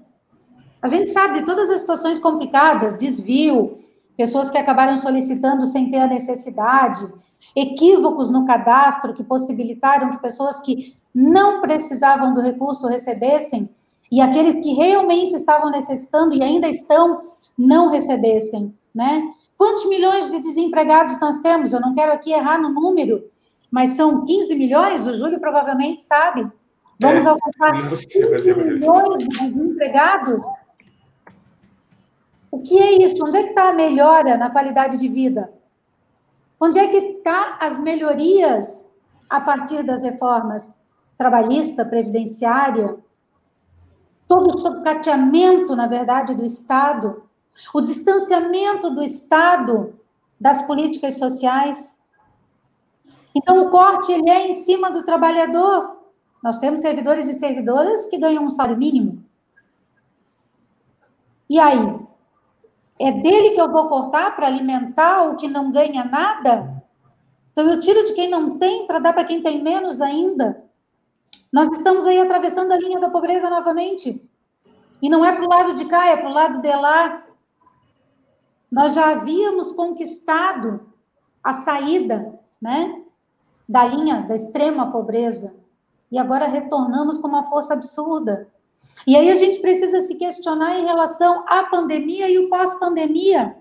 A 0.81 0.87
gente 0.87 1.09
sabe 1.09 1.39
de 1.39 1.45
todas 1.45 1.69
as 1.71 1.79
situações 1.79 2.19
complicadas, 2.19 2.95
desvio, 2.95 3.79
pessoas 4.15 4.49
que 4.49 4.57
acabaram 4.57 4.95
solicitando 4.95 5.65
sem 5.65 5.89
ter 5.89 5.97
a 5.97 6.07
necessidade, 6.07 7.11
equívocos 7.55 8.29
no 8.29 8.45
cadastro 8.45 9.13
que 9.13 9.23
possibilitaram 9.23 10.11
que 10.11 10.21
pessoas 10.21 10.59
que 10.61 10.95
não 11.13 11.61
precisavam 11.61 12.33
do 12.33 12.41
recurso 12.41 12.87
recebessem, 12.87 13.67
e 14.11 14.21
aqueles 14.21 14.59
que 14.59 14.73
realmente 14.73 15.35
estavam 15.35 15.69
necessitando 15.69 16.33
e 16.33 16.41
ainda 16.41 16.69
estão, 16.69 17.21
não 17.57 17.89
recebessem, 17.89 18.73
né? 18.93 19.23
Quantos 19.57 19.89
milhões 19.89 20.29
de 20.29 20.39
desempregados 20.39 21.19
nós 21.19 21.39
temos? 21.39 21.73
Eu 21.73 21.81
não 21.81 21.93
quero 21.93 22.13
aqui 22.13 22.31
errar 22.31 22.61
no 22.61 22.69
número, 22.69 23.23
mas 23.71 23.91
são 23.91 24.23
15 24.23 24.55
milhões, 24.55 25.07
o 25.07 25.13
Júlio 25.13 25.39
provavelmente 25.39 25.99
sabe. 25.99 26.49
Vamos 26.99 27.25
é, 27.25 27.29
alcançar 27.29 27.89
15 27.89 28.53
milhões 28.53 29.17
de 29.19 29.27
desempregados? 29.27 30.43
O 32.49 32.59
que 32.59 32.79
é 32.79 33.03
isso? 33.03 33.23
Onde 33.23 33.37
é 33.37 33.43
que 33.43 33.49
está 33.49 33.69
a 33.69 33.73
melhora 33.73 34.37
na 34.37 34.49
qualidade 34.49 34.97
de 34.97 35.07
vida? 35.07 35.53
Onde 36.59 36.79
é 36.79 36.87
que 36.87 36.97
está 36.97 37.57
as 37.59 37.79
melhorias 37.79 38.91
a 39.29 39.39
partir 39.39 39.83
das 39.83 40.03
reformas 40.03 40.77
trabalhista, 41.17 41.83
previdenciária, 41.83 42.97
todo 44.27 44.53
o 44.53 44.59
sucateamento, 44.59 45.75
na 45.75 45.87
verdade, 45.87 46.35
do 46.35 46.45
Estado, 46.45 47.23
o 47.73 47.81
distanciamento 47.81 48.89
do 48.91 49.01
Estado 49.01 49.99
das 50.39 50.61
políticas 50.61 51.17
sociais. 51.17 51.99
Então, 53.33 53.65
o 53.65 53.71
corte 53.71 54.11
ele 54.11 54.29
é 54.29 54.47
em 54.47 54.53
cima 54.53 54.91
do 54.91 55.03
trabalhador. 55.03 55.96
Nós 56.43 56.59
temos 56.59 56.81
servidores 56.81 57.27
e 57.27 57.33
servidoras 57.33 58.05
que 58.07 58.17
ganham 58.17 58.43
um 58.43 58.49
salário 58.49 58.77
mínimo. 58.77 59.23
E 61.49 61.59
aí? 61.59 61.99
É 62.99 63.11
dele 63.11 63.51
que 63.51 63.61
eu 63.61 63.71
vou 63.71 63.87
cortar 63.87 64.35
para 64.35 64.47
alimentar 64.47 65.23
o 65.23 65.35
que 65.35 65.47
não 65.47 65.71
ganha 65.71 66.03
nada? 66.03 66.83
Então, 67.51 67.69
eu 67.69 67.79
tiro 67.79 68.03
de 68.03 68.13
quem 68.13 68.29
não 68.29 68.57
tem 68.57 68.85
para 68.85 68.99
dar 68.99 69.13
para 69.13 69.23
quem 69.23 69.41
tem 69.41 69.61
menos 69.61 70.01
ainda. 70.01 70.63
Nós 71.51 71.69
estamos 71.69 72.05
aí 72.05 72.19
atravessando 72.19 72.71
a 72.71 72.77
linha 72.77 72.99
da 72.99 73.09
pobreza 73.09 73.49
novamente. 73.49 74.23
E 75.01 75.09
não 75.09 75.23
é 75.23 75.35
para 75.35 75.45
o 75.45 75.49
lado 75.49 75.73
de 75.75 75.85
cá, 75.85 76.07
é 76.07 76.17
para 76.17 76.29
o 76.29 76.33
lado 76.33 76.61
de 76.61 76.75
lá. 76.75 77.23
Nós 78.71 78.93
já 78.93 79.11
havíamos 79.11 79.71
conquistado 79.71 80.87
a 81.43 81.53
saída, 81.53 82.37
né, 82.61 83.01
da 83.67 83.85
linha 83.85 84.21
da 84.21 84.35
extrema 84.35 84.91
pobreza. 84.91 85.55
E 86.11 86.17
agora 86.17 86.47
retornamos 86.47 87.17
com 87.17 87.27
uma 87.27 87.43
força 87.43 87.73
absurda. 87.73 88.47
E 89.05 89.15
aí 89.15 89.29
a 89.29 89.35
gente 89.35 89.59
precisa 89.59 90.01
se 90.01 90.15
questionar 90.15 90.77
em 90.77 90.85
relação 90.85 91.43
à 91.47 91.63
pandemia 91.63 92.29
e 92.29 92.39
o 92.39 92.49
pós-pandemia. 92.49 93.55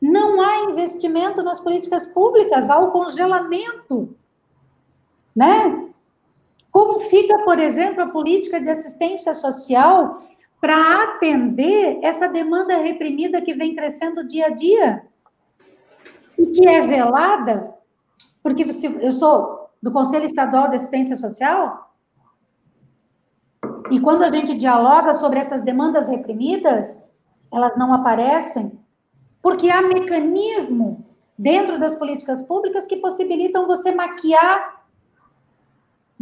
Não 0.00 0.40
há 0.40 0.70
investimento 0.70 1.42
nas 1.42 1.60
políticas 1.60 2.06
públicas, 2.06 2.70
há 2.70 2.78
o 2.78 2.90
congelamento, 2.90 4.16
né? 5.34 5.88
Como 6.70 7.00
fica, 7.00 7.38
por 7.40 7.58
exemplo, 7.58 8.02
a 8.02 8.08
política 8.08 8.60
de 8.60 8.70
assistência 8.70 9.34
social 9.34 10.22
para 10.60 11.02
atender 11.02 11.98
essa 12.02 12.28
demanda 12.28 12.76
reprimida 12.76 13.42
que 13.42 13.52
vem 13.52 13.74
crescendo 13.74 14.26
dia 14.26 14.46
a 14.46 14.50
dia 14.50 15.02
e 16.38 16.46
que 16.46 16.66
é 16.66 16.80
velada? 16.80 17.74
Porque 18.42 18.64
eu 19.00 19.12
sou 19.12 19.61
do 19.82 19.90
Conselho 19.90 20.24
Estadual 20.24 20.68
de 20.68 20.76
Assistência 20.76 21.16
Social 21.16 21.92
e 23.90 24.00
quando 24.00 24.22
a 24.22 24.28
gente 24.28 24.54
dialoga 24.54 25.12
sobre 25.12 25.38
essas 25.38 25.62
demandas 25.62 26.08
reprimidas, 26.08 27.04
elas 27.52 27.76
não 27.76 27.92
aparecem 27.92 28.78
porque 29.42 29.70
há 29.70 29.82
mecanismo 29.82 31.04
dentro 31.36 31.78
das 31.78 31.94
políticas 31.94 32.42
públicas 32.42 32.86
que 32.86 32.96
possibilitam 32.98 33.66
você 33.66 33.92
maquiar 33.92 34.82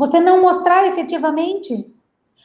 você 0.00 0.18
não 0.18 0.40
mostrar 0.40 0.86
efetivamente. 0.86 1.86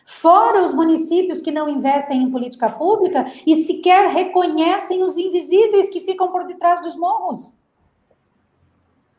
Fora 0.05 0.61
os 0.61 0.73
municípios 0.73 1.39
que 1.39 1.51
não 1.51 1.69
investem 1.69 2.21
em 2.21 2.29
política 2.29 2.69
pública 2.69 3.25
e 3.47 3.55
sequer 3.55 4.09
reconhecem 4.09 5.01
os 5.01 5.15
invisíveis 5.15 5.87
que 5.87 6.01
ficam 6.01 6.33
por 6.33 6.45
detrás 6.45 6.81
dos 6.81 6.97
morros. 6.97 7.57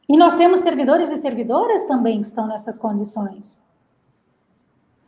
E 0.08 0.16
nós 0.16 0.36
temos 0.36 0.60
servidores 0.60 1.10
e 1.10 1.16
servidoras 1.16 1.84
também 1.84 2.20
que 2.20 2.26
estão 2.26 2.46
nessas 2.46 2.78
condições. 2.78 3.66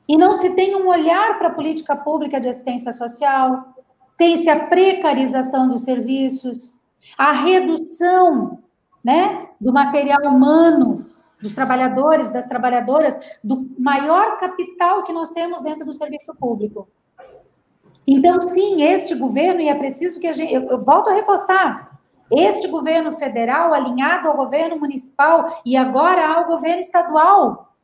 E 0.08 0.16
não 0.16 0.32
se 0.32 0.54
tem 0.54 0.74
um 0.74 0.88
olhar 0.88 1.38
para 1.38 1.48
a 1.48 1.54
política 1.54 1.94
pública 1.94 2.40
de 2.40 2.48
assistência 2.48 2.92
social, 2.92 3.74
tem-se 4.16 4.48
a 4.50 4.66
precarização 4.66 5.68
dos 5.68 5.82
serviços, 5.82 6.76
a 7.16 7.32
redução 7.32 8.58
né, 9.04 9.48
do 9.60 9.72
material 9.72 10.22
humano, 10.24 11.06
dos 11.40 11.54
trabalhadores, 11.54 12.30
das 12.30 12.46
trabalhadoras, 12.46 13.18
do 13.44 13.68
maior 13.78 14.38
capital 14.38 15.04
que 15.04 15.12
nós 15.12 15.30
temos 15.30 15.60
dentro 15.60 15.84
do 15.84 15.92
serviço 15.92 16.34
público. 16.34 16.88
Então, 18.06 18.40
sim, 18.40 18.82
este 18.82 19.14
governo, 19.14 19.60
e 19.60 19.68
é 19.68 19.74
preciso 19.74 20.18
que 20.18 20.26
a 20.26 20.32
gente. 20.32 20.52
Eu, 20.52 20.62
eu 20.62 20.80
volto 20.80 21.10
a 21.10 21.14
reforçar: 21.14 21.97
este 22.30 22.68
governo 22.68 23.12
federal, 23.12 23.72
alinhado 23.72 24.28
ao 24.28 24.36
governo 24.36 24.78
municipal 24.78 25.60
e 25.64 25.76
agora 25.76 26.26
ao 26.26 26.46
governo 26.46 26.80
estadual. 26.80 27.74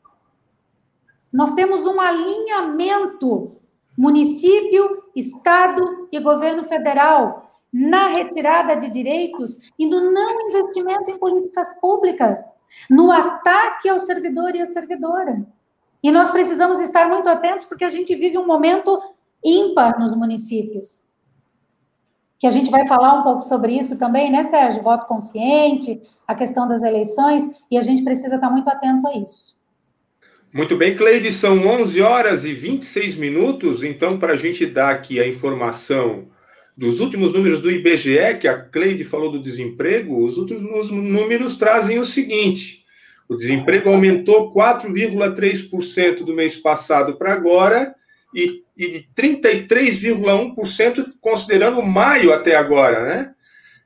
Nós 1.32 1.52
temos 1.54 1.84
um 1.84 2.00
alinhamento 2.00 3.56
município, 3.96 5.04
estado 5.14 6.08
e 6.10 6.20
governo 6.20 6.62
federal 6.64 7.50
na 7.72 8.06
retirada 8.08 8.76
de 8.76 8.88
direitos 8.88 9.58
e 9.76 9.84
no 9.84 10.12
não 10.12 10.48
investimento 10.48 11.10
em 11.10 11.18
políticas 11.18 11.74
públicas, 11.80 12.56
no 12.88 13.10
ataque 13.10 13.88
ao 13.88 13.98
servidor 13.98 14.54
e 14.54 14.60
à 14.60 14.66
servidora. 14.66 15.44
E 16.00 16.12
nós 16.12 16.30
precisamos 16.30 16.78
estar 16.78 17.08
muito 17.08 17.28
atentos 17.28 17.64
porque 17.64 17.84
a 17.84 17.88
gente 17.88 18.14
vive 18.14 18.38
um 18.38 18.46
momento 18.46 19.00
ímpar 19.42 19.98
nos 19.98 20.14
municípios. 20.14 21.08
Que 22.38 22.46
a 22.46 22.50
gente 22.50 22.70
vai 22.70 22.86
falar 22.86 23.20
um 23.20 23.22
pouco 23.22 23.40
sobre 23.40 23.72
isso 23.72 23.98
também, 23.98 24.30
né, 24.30 24.42
Sérgio? 24.42 24.82
Voto 24.82 25.06
consciente, 25.06 26.02
a 26.26 26.34
questão 26.34 26.66
das 26.66 26.82
eleições, 26.82 27.44
e 27.70 27.76
a 27.78 27.82
gente 27.82 28.02
precisa 28.02 28.36
estar 28.36 28.50
muito 28.50 28.68
atento 28.68 29.06
a 29.06 29.16
isso. 29.16 29.54
Muito 30.52 30.76
bem, 30.76 30.96
Cleide, 30.96 31.32
são 31.32 31.66
11 31.66 32.00
horas 32.00 32.44
e 32.44 32.54
26 32.54 33.16
minutos, 33.16 33.82
então, 33.82 34.18
para 34.18 34.34
a 34.34 34.36
gente 34.36 34.64
dar 34.64 34.90
aqui 34.90 35.20
a 35.20 35.26
informação 35.26 36.28
dos 36.76 37.00
últimos 37.00 37.32
números 37.32 37.60
do 37.60 37.70
IBGE, 37.70 38.38
que 38.40 38.48
a 38.48 38.58
Cleide 38.58 39.04
falou 39.04 39.30
do 39.30 39.42
desemprego, 39.42 40.24
os 40.24 40.36
últimos 40.36 40.90
números 40.90 41.56
trazem 41.56 41.98
o 41.98 42.06
seguinte: 42.06 42.84
o 43.28 43.36
desemprego 43.36 43.90
aumentou 43.90 44.52
4,3% 44.52 46.24
do 46.24 46.34
mês 46.34 46.56
passado 46.56 47.16
para 47.16 47.32
agora, 47.32 47.94
e 48.34 48.64
e 48.76 48.90
de 48.90 49.08
33,1% 49.16 51.14
considerando 51.20 51.80
maio 51.82 52.32
até 52.32 52.56
agora, 52.56 53.04
né? 53.04 53.32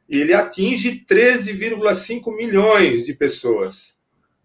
Ele 0.08 0.32
atinge 0.32 1.04
13,5 1.06 2.34
milhões 2.34 3.04
de 3.04 3.12
pessoas. 3.12 3.98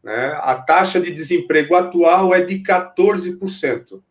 Né? 0.03 0.37
A 0.41 0.55
taxa 0.55 0.99
de 0.99 1.09
desemprego 1.11 1.75
atual 1.75 2.35
é 2.35 2.41
de 2.41 2.59
14%. 2.61 4.01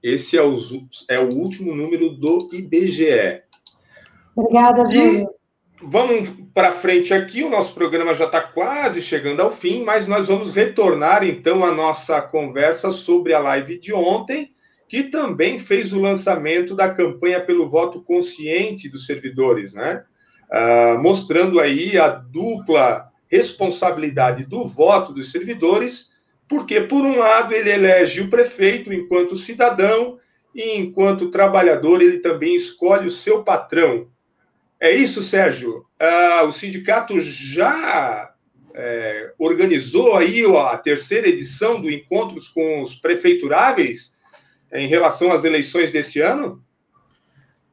Esse 0.00 0.38
é, 0.38 0.42
os, 0.42 0.72
é 1.08 1.18
o 1.18 1.32
último 1.32 1.74
número 1.74 2.10
do 2.10 2.48
IBGE. 2.52 3.42
Obrigada, 4.36 4.84
Júlio. 4.86 5.28
Vamos 5.84 6.28
para 6.54 6.70
frente 6.70 7.12
aqui, 7.12 7.42
o 7.42 7.50
nosso 7.50 7.74
programa 7.74 8.14
já 8.14 8.26
está 8.26 8.40
quase 8.40 9.02
chegando 9.02 9.42
ao 9.42 9.50
fim, 9.50 9.82
mas 9.82 10.06
nós 10.06 10.28
vamos 10.28 10.54
retornar 10.54 11.24
então 11.24 11.64
à 11.64 11.72
nossa 11.72 12.22
conversa 12.22 12.92
sobre 12.92 13.34
a 13.34 13.40
live 13.40 13.80
de 13.80 13.92
ontem 13.92 14.52
que 14.92 15.04
também 15.04 15.58
fez 15.58 15.90
o 15.94 15.98
lançamento 15.98 16.74
da 16.74 16.90
campanha 16.90 17.40
pelo 17.40 17.66
voto 17.66 18.02
consciente 18.02 18.90
dos 18.90 19.06
servidores, 19.06 19.72
né? 19.72 20.04
Uh, 20.52 21.02
mostrando 21.02 21.58
aí 21.58 21.96
a 21.96 22.08
dupla 22.10 23.08
responsabilidade 23.26 24.44
do 24.44 24.66
voto 24.66 25.14
dos 25.14 25.32
servidores, 25.32 26.10
porque, 26.46 26.78
por 26.82 27.06
um 27.06 27.16
lado, 27.16 27.54
ele 27.54 27.70
elege 27.70 28.20
o 28.20 28.28
prefeito 28.28 28.92
enquanto 28.92 29.34
cidadão, 29.34 30.18
e 30.54 30.76
enquanto 30.76 31.30
trabalhador, 31.30 32.02
ele 32.02 32.18
também 32.18 32.54
escolhe 32.54 33.06
o 33.06 33.10
seu 33.10 33.42
patrão. 33.42 34.08
É 34.78 34.92
isso, 34.92 35.22
Sérgio? 35.22 35.86
Uh, 35.98 36.46
o 36.46 36.52
sindicato 36.52 37.18
já 37.18 38.30
é, 38.74 39.32
organizou 39.38 40.18
aí 40.18 40.44
a 40.44 40.76
terceira 40.76 41.30
edição 41.30 41.80
do 41.80 41.90
Encontros 41.90 42.46
com 42.46 42.82
os 42.82 42.94
Prefeituráveis 42.94 44.20
em 44.72 44.88
relação 44.88 45.32
às 45.32 45.44
eleições 45.44 45.92
desse 45.92 46.20
ano? 46.20 46.62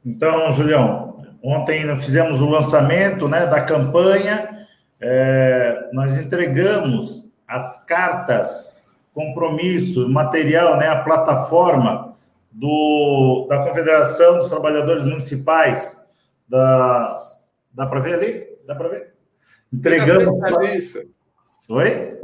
Então, 0.05 0.51
Julião, 0.51 1.23
ontem 1.43 1.97
fizemos 1.97 2.41
o 2.41 2.49
lançamento 2.49 3.27
né, 3.27 3.45
da 3.45 3.61
campanha, 3.61 4.67
é, 5.01 5.89
nós 5.93 6.17
entregamos 6.17 7.31
as 7.47 7.83
cartas, 7.85 8.81
compromisso, 9.13 10.07
material, 10.09 10.77
né, 10.77 10.87
a 10.87 11.03
plataforma 11.03 12.15
do, 12.51 13.47
da 13.49 13.63
Confederação 13.65 14.37
dos 14.37 14.49
Trabalhadores 14.49 15.03
Municipais, 15.03 15.99
da, 16.47 17.15
dá 17.73 17.85
para 17.85 17.99
ver 17.99 18.13
ali? 18.13 18.47
Dá 18.65 18.75
para 18.75 18.89
ver? 18.89 19.13
Entregamos. 19.71 20.27
Isso. 20.73 21.03
Oi? 21.69 22.17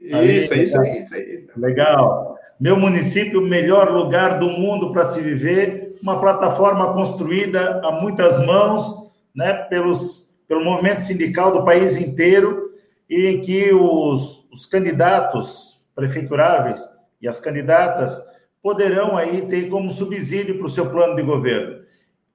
Isso, 0.00 0.16
ali, 0.16 0.38
isso, 0.38 0.54
isso 0.54 1.14
aí. 1.14 1.46
Legal. 1.56 2.37
Meu 2.60 2.76
município, 2.76 3.40
melhor 3.40 3.92
lugar 3.92 4.40
do 4.40 4.48
mundo 4.48 4.90
para 4.90 5.04
se 5.04 5.20
viver, 5.20 5.96
uma 6.02 6.20
plataforma 6.20 6.92
construída 6.92 7.80
a 7.84 7.92
muitas 7.92 8.44
mãos, 8.44 9.12
né, 9.32 9.52
pelos, 9.54 10.34
pelo 10.48 10.64
movimento 10.64 11.00
sindical 11.00 11.52
do 11.52 11.64
país 11.64 11.96
inteiro, 11.96 12.72
e 13.08 13.26
em 13.26 13.40
que 13.40 13.72
os, 13.72 14.48
os 14.52 14.66
candidatos 14.66 15.80
prefeituráveis 15.94 16.80
e 17.22 17.28
as 17.28 17.38
candidatas 17.38 18.20
poderão 18.60 19.16
aí 19.16 19.42
ter 19.42 19.68
como 19.68 19.90
subsídio 19.92 20.56
para 20.56 20.66
o 20.66 20.70
seu 20.70 20.90
plano 20.90 21.14
de 21.14 21.22
governo. 21.22 21.78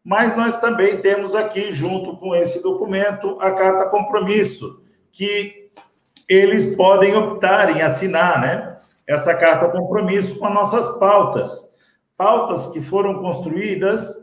Mas 0.02 0.38
nós 0.38 0.60
também 0.60 0.98
temos 0.98 1.36
aqui, 1.36 1.74
junto 1.74 2.16
com 2.16 2.34
esse 2.34 2.64
documento, 2.64 3.38
a 3.42 3.52
carta 3.52 3.90
compromisso, 3.90 4.82
que 5.12 5.70
eles 6.30 6.76
podem 6.78 7.14
optar 7.14 7.76
em 7.76 7.82
assinar, 7.82 8.40
né? 8.40 8.73
Essa 9.08 9.34
carta 9.36 9.70
compromisso 9.70 10.40
com 10.40 10.46
as 10.46 10.54
nossas 10.54 10.98
pautas. 10.98 11.72
Pautas 12.18 12.68
que 12.68 12.80
foram 12.80 13.16
construídas 13.22 14.16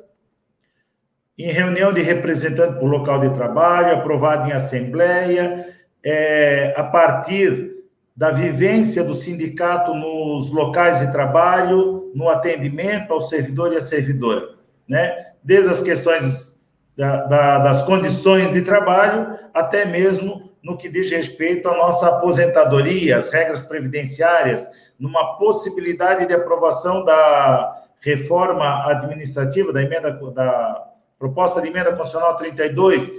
em 1.39 1.51
reunião 1.51 1.93
de 1.93 2.03
representantes 2.03 2.79
por 2.79 2.91
local 2.91 3.21
de 3.21 3.31
trabalho, 3.31 3.95
aprovado 3.95 4.49
em 4.49 4.53
assembleia, 4.53 5.75
é, 6.05 6.75
a 6.77 6.85
partir 6.85 7.71
da 8.15 8.31
vivência 8.31 9.03
do 9.03 9.15
sindicato 9.15 9.95
nos 9.95 10.51
locais 10.51 11.01
de 11.01 11.11
trabalho, 11.11 12.13
no 12.15 12.29
atendimento 12.29 13.13
ao 13.13 13.21
servidor 13.21 13.73
e 13.73 13.77
à 13.77 13.81
servidora, 13.81 14.57
né? 14.87 15.33
Desde 15.43 15.71
as 15.71 15.81
questões 15.81 16.59
da, 16.97 17.25
da, 17.25 17.59
das 17.61 17.83
condições 17.83 18.53
de 18.53 18.61
trabalho 18.61 19.39
até 19.55 19.87
mesmo 19.87 20.50
no 20.63 20.77
que 20.77 20.89
diz 20.89 21.11
respeito 21.11 21.69
à 21.69 21.77
nossa 21.77 22.09
aposentadoria, 22.09 23.17
as 23.17 23.29
regras 23.29 23.63
previdenciárias, 23.63 24.69
numa 24.99 25.37
possibilidade 25.37 26.27
de 26.27 26.35
aprovação 26.35 27.05
da 27.05 27.85
reforma 28.01 28.87
administrativa, 28.87 29.73
da 29.73 29.83
emenda, 29.83 30.11
da 30.35 30.87
proposta 31.19 31.61
de 31.61 31.69
emenda 31.69 31.93
constitucional 31.93 32.37
32, 32.37 33.11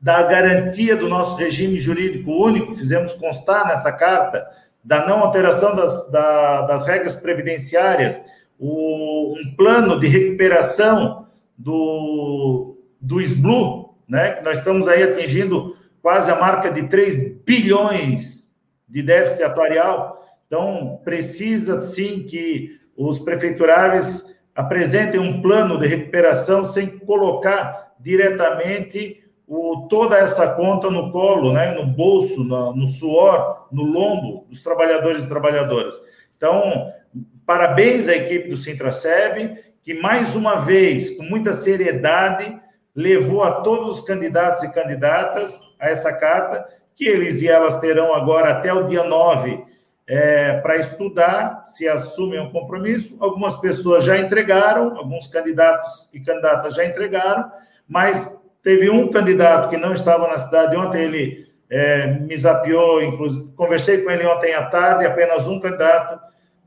da 0.00 0.22
garantia 0.22 0.96
do 0.96 1.08
nosso 1.08 1.36
regime 1.36 1.78
jurídico 1.78 2.30
único, 2.30 2.74
fizemos 2.74 3.14
constar 3.14 3.66
nessa 3.66 3.92
carta, 3.92 4.46
da 4.82 5.06
não 5.06 5.20
alteração 5.20 5.74
das, 5.74 6.10
da, 6.10 6.62
das 6.62 6.86
regras 6.86 7.14
previdenciárias, 7.14 8.20
o, 8.58 9.34
um 9.34 9.54
plano 9.56 9.98
de 9.98 10.06
recuperação 10.06 11.26
do, 11.56 12.76
do 13.00 13.20
SBLU, 13.20 13.94
né, 14.08 14.32
que 14.32 14.44
nós 14.44 14.58
estamos 14.58 14.88
aí 14.88 15.02
atingindo 15.02 15.76
quase 16.02 16.30
a 16.30 16.36
marca 16.36 16.70
de 16.70 16.84
3 16.84 17.34
bilhões 17.44 18.50
de 18.88 19.02
déficit 19.02 19.42
atuarial. 19.42 20.24
Então, 20.46 21.00
precisa 21.04 21.78
sim 21.80 22.22
que 22.22 22.78
os 22.96 23.18
prefeituráveis 23.18 24.34
apresentem 24.54 25.20
um 25.20 25.40
plano 25.40 25.78
de 25.78 25.86
recuperação 25.86 26.64
sem 26.64 26.98
colocar 26.98 27.94
diretamente 28.00 29.22
o, 29.46 29.86
toda 29.88 30.16
essa 30.16 30.54
conta 30.54 30.90
no 30.90 31.10
colo, 31.10 31.52
né, 31.52 31.72
no 31.72 31.86
bolso, 31.86 32.44
no, 32.44 32.74
no 32.74 32.86
suor, 32.86 33.68
no 33.72 33.82
lombo 33.82 34.46
dos 34.48 34.62
trabalhadores 34.62 35.24
e 35.24 35.28
trabalhadoras. 35.28 35.96
Então, 36.36 36.92
parabéns 37.46 38.08
à 38.08 38.16
equipe 38.16 38.48
do 38.48 38.56
Sintraceb, 38.56 39.56
que 39.82 39.94
mais 39.94 40.36
uma 40.36 40.56
vez, 40.56 41.16
com 41.16 41.22
muita 41.22 41.52
seriedade, 41.52 42.58
levou 42.94 43.42
a 43.42 43.60
todos 43.60 43.98
os 43.98 44.04
candidatos 44.04 44.62
e 44.62 44.72
candidatas 44.72 45.60
a 45.78 45.88
essa 45.88 46.12
carta, 46.12 46.66
que 46.96 47.06
eles 47.06 47.42
e 47.42 47.48
elas 47.48 47.78
terão 47.80 48.14
agora 48.14 48.50
até 48.50 48.72
o 48.72 48.88
dia 48.88 49.04
9 49.04 49.64
é, 50.08 50.54
para 50.54 50.76
estudar 50.76 51.64
se 51.66 51.86
assumem 51.86 52.40
um 52.40 52.50
compromisso. 52.50 53.16
Algumas 53.20 53.54
pessoas 53.56 54.04
já 54.04 54.18
entregaram, 54.18 54.96
alguns 54.96 55.28
candidatos 55.28 56.08
e 56.12 56.18
candidatas 56.18 56.74
já 56.74 56.84
entregaram, 56.84 57.50
mas 57.86 58.36
teve 58.62 58.88
um 58.88 59.08
candidato 59.10 59.68
que 59.68 59.76
não 59.76 59.92
estava 59.92 60.26
na 60.26 60.38
cidade 60.38 60.76
ontem, 60.76 61.02
ele 61.02 61.48
é, 61.70 62.06
me 62.06 62.36
zapiou, 62.36 63.02
inclusive, 63.02 63.52
conversei 63.54 64.02
com 64.02 64.10
ele 64.10 64.26
ontem 64.26 64.54
à 64.54 64.64
tarde, 64.64 65.04
apenas 65.04 65.46
um 65.46 65.60
candidato 65.60 66.18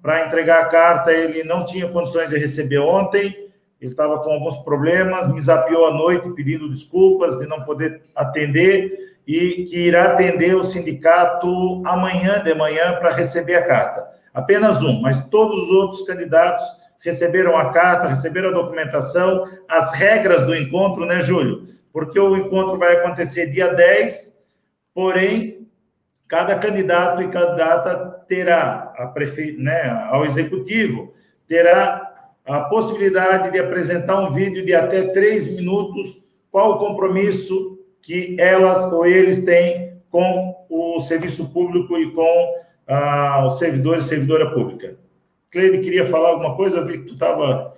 para 0.01 0.25
entregar 0.25 0.61
a 0.61 0.65
carta, 0.65 1.11
ele 1.11 1.43
não 1.43 1.65
tinha 1.65 1.87
condições 1.87 2.29
de 2.29 2.37
receber 2.37 2.79
ontem, 2.79 3.50
ele 3.81 3.91
estava 3.91 4.19
com 4.19 4.31
alguns 4.31 4.57
problemas, 4.57 5.27
me 5.27 5.41
zapiou 5.41 5.87
à 5.87 5.91
noite 5.91 6.29
pedindo 6.33 6.69
desculpas 6.69 7.39
de 7.39 7.47
não 7.47 7.63
poder 7.63 8.03
atender 8.15 9.15
e 9.25 9.65
que 9.65 9.87
irá 9.87 10.05
atender 10.05 10.55
o 10.55 10.63
sindicato 10.63 11.81
amanhã 11.83 12.43
de 12.43 12.53
manhã 12.53 12.95
para 12.99 13.11
receber 13.11 13.55
a 13.55 13.65
carta. 13.65 14.07
Apenas 14.31 14.83
um, 14.83 15.01
mas 15.01 15.27
todos 15.29 15.63
os 15.63 15.69
outros 15.71 16.03
candidatos 16.03 16.63
receberam 16.99 17.57
a 17.57 17.71
carta, 17.71 18.07
receberam 18.07 18.49
a 18.49 18.53
documentação, 18.53 19.45
as 19.67 19.95
regras 19.95 20.45
do 20.45 20.55
encontro, 20.55 21.05
né, 21.05 21.19
Júlio? 21.19 21.67
Porque 21.91 22.19
o 22.19 22.37
encontro 22.37 22.77
vai 22.77 22.97
acontecer 22.97 23.47
dia 23.47 23.73
10, 23.73 24.37
porém, 24.93 25.67
cada 26.27 26.55
candidato 26.59 27.23
e 27.23 27.29
candidata 27.29 28.23
terá, 28.27 28.93
a 28.95 29.07
prefe... 29.07 29.53
né, 29.57 29.89
ao 30.09 30.23
executivo, 30.23 31.13
terá 31.47 32.20
a 32.45 32.61
possibilidade 32.61 33.51
de 33.51 33.59
apresentar 33.59 34.19
um 34.19 34.31
vídeo 34.31 34.65
de 34.65 34.73
até 34.73 35.03
três 35.09 35.47
minutos, 35.53 36.21
qual 36.51 36.73
o 36.73 36.79
compromisso 36.79 37.79
que 38.01 38.35
elas 38.39 38.91
ou 38.91 39.05
eles 39.05 39.45
têm 39.45 40.01
com 40.09 40.55
o 40.69 40.99
serviço 40.99 41.49
público 41.49 41.97
e 41.97 42.11
com 42.13 42.55
ah, 42.87 43.45
os 43.45 43.57
servidores 43.57 44.05
e 44.05 44.09
servidora 44.09 44.51
pública. 44.51 44.97
Cleide, 45.51 45.79
queria 45.79 46.05
falar 46.05 46.29
alguma 46.29 46.55
coisa? 46.55 46.77
Eu 46.77 46.85
vi 46.85 46.99
que 46.99 47.05
tu 47.05 47.13
estava... 47.13 47.75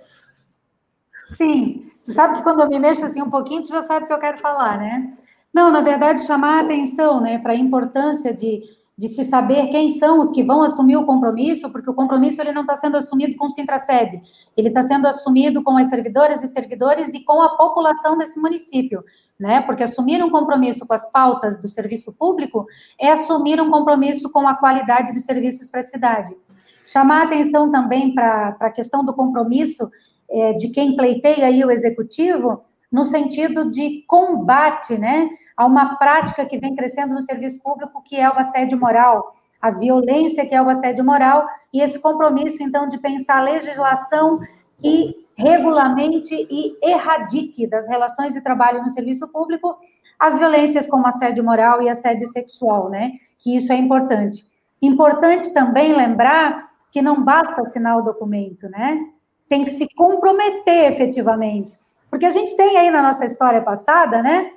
Sim, 1.36 1.90
tu 2.04 2.12
sabe 2.12 2.36
que 2.36 2.42
quando 2.42 2.62
eu 2.62 2.68
me 2.68 2.78
mexo 2.78 3.04
assim 3.04 3.22
um 3.22 3.30
pouquinho, 3.30 3.62
tu 3.62 3.68
já 3.68 3.82
sabe 3.82 4.04
o 4.04 4.06
que 4.06 4.12
eu 4.12 4.18
quero 4.18 4.38
falar, 4.38 4.78
né? 4.78 5.14
Não, 5.52 5.70
na 5.70 5.80
verdade, 5.80 6.26
chamar 6.26 6.58
a 6.58 6.64
atenção, 6.64 7.20
né, 7.20 7.38
para 7.38 7.52
a 7.52 7.56
importância 7.56 8.34
de 8.34 8.62
de 8.96 9.08
se 9.08 9.24
saber 9.24 9.68
quem 9.68 9.88
são 9.88 10.20
os 10.20 10.30
que 10.30 10.42
vão 10.42 10.62
assumir 10.62 10.96
o 10.96 11.04
compromisso, 11.04 11.70
porque 11.70 11.90
o 11.90 11.94
compromisso 11.94 12.40
ele 12.40 12.52
não 12.52 12.62
está 12.62 12.76
sendo 12.76 12.96
assumido 12.96 13.36
com 13.36 13.46
o 13.46 13.50
Sintraceb, 13.50 14.22
ele 14.56 14.68
está 14.68 14.82
sendo 14.82 15.06
assumido 15.06 15.62
com 15.64 15.76
as 15.76 15.88
servidoras 15.88 16.44
e 16.44 16.46
servidores 16.46 17.12
e 17.12 17.24
com 17.24 17.42
a 17.42 17.56
população 17.56 18.16
desse 18.16 18.38
município, 18.38 19.04
né? 19.38 19.60
Porque 19.62 19.82
assumir 19.82 20.22
um 20.22 20.30
compromisso 20.30 20.86
com 20.86 20.94
as 20.94 21.10
pautas 21.10 21.60
do 21.60 21.66
serviço 21.66 22.12
público 22.12 22.66
é 23.00 23.10
assumir 23.10 23.60
um 23.60 23.70
compromisso 23.70 24.30
com 24.30 24.46
a 24.46 24.54
qualidade 24.54 25.12
dos 25.12 25.24
serviços 25.24 25.68
para 25.68 25.80
a 25.80 25.84
cidade. 25.84 26.36
Chamar 26.84 27.24
atenção 27.24 27.68
também 27.70 28.14
para 28.14 28.56
a 28.60 28.70
questão 28.70 29.04
do 29.04 29.12
compromisso 29.12 29.90
é, 30.30 30.52
de 30.52 30.68
quem 30.68 30.94
pleiteia 30.94 31.46
aí 31.46 31.64
o 31.64 31.70
executivo, 31.70 32.62
no 32.92 33.04
sentido 33.04 33.70
de 33.72 34.04
combate, 34.06 34.96
né? 34.96 35.28
A 35.56 35.66
uma 35.66 35.96
prática 35.96 36.44
que 36.44 36.58
vem 36.58 36.74
crescendo 36.74 37.14
no 37.14 37.22
serviço 37.22 37.60
público, 37.62 38.02
que 38.02 38.16
é 38.16 38.28
o 38.28 38.38
assédio 38.38 38.78
moral, 38.78 39.34
a 39.60 39.70
violência 39.70 40.46
que 40.46 40.54
é 40.54 40.60
o 40.60 40.68
assédio 40.68 41.04
moral, 41.04 41.46
e 41.72 41.80
esse 41.80 42.00
compromisso, 42.00 42.62
então, 42.62 42.86
de 42.86 42.98
pensar 42.98 43.38
a 43.38 43.42
legislação 43.42 44.40
que 44.76 45.14
regulamente 45.36 46.34
e 46.34 46.76
erradique 46.82 47.66
das 47.66 47.88
relações 47.88 48.32
de 48.32 48.40
trabalho 48.40 48.82
no 48.82 48.90
serviço 48.90 49.26
público 49.28 49.76
as 50.18 50.38
violências 50.38 50.86
como 50.86 51.06
assédio 51.06 51.44
moral 51.44 51.82
e 51.82 51.88
assédio 51.88 52.26
sexual, 52.26 52.88
né? 52.88 53.12
Que 53.38 53.56
isso 53.56 53.72
é 53.72 53.76
importante. 53.76 54.44
Importante 54.80 55.52
também 55.52 55.92
lembrar 55.92 56.70
que 56.90 57.02
não 57.02 57.22
basta 57.24 57.60
assinar 57.60 57.98
o 57.98 58.02
documento, 58.02 58.68
né? 58.68 59.00
Tem 59.48 59.64
que 59.64 59.70
se 59.70 59.86
comprometer 59.94 60.92
efetivamente. 60.92 61.74
Porque 62.10 62.26
a 62.26 62.30
gente 62.30 62.56
tem 62.56 62.76
aí 62.76 62.90
na 62.90 63.02
nossa 63.02 63.24
história 63.24 63.60
passada, 63.60 64.22
né? 64.22 64.50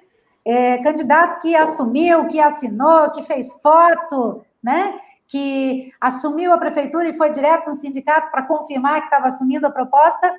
É, 0.48 0.78
candidato 0.78 1.42
que 1.42 1.54
assumiu, 1.54 2.26
que 2.28 2.40
assinou, 2.40 3.12
que 3.12 3.22
fez 3.22 3.62
foto, 3.62 4.46
né? 4.64 4.98
Que 5.28 5.92
assumiu 6.00 6.54
a 6.54 6.58
prefeitura 6.58 7.10
e 7.10 7.14
foi 7.14 7.30
direto 7.32 7.68
no 7.68 7.74
sindicato 7.74 8.32
para 8.32 8.44
confirmar 8.44 9.02
que 9.02 9.08
estava 9.08 9.28
assumindo 9.28 9.68
a 9.68 9.72
proposta, 9.72 10.34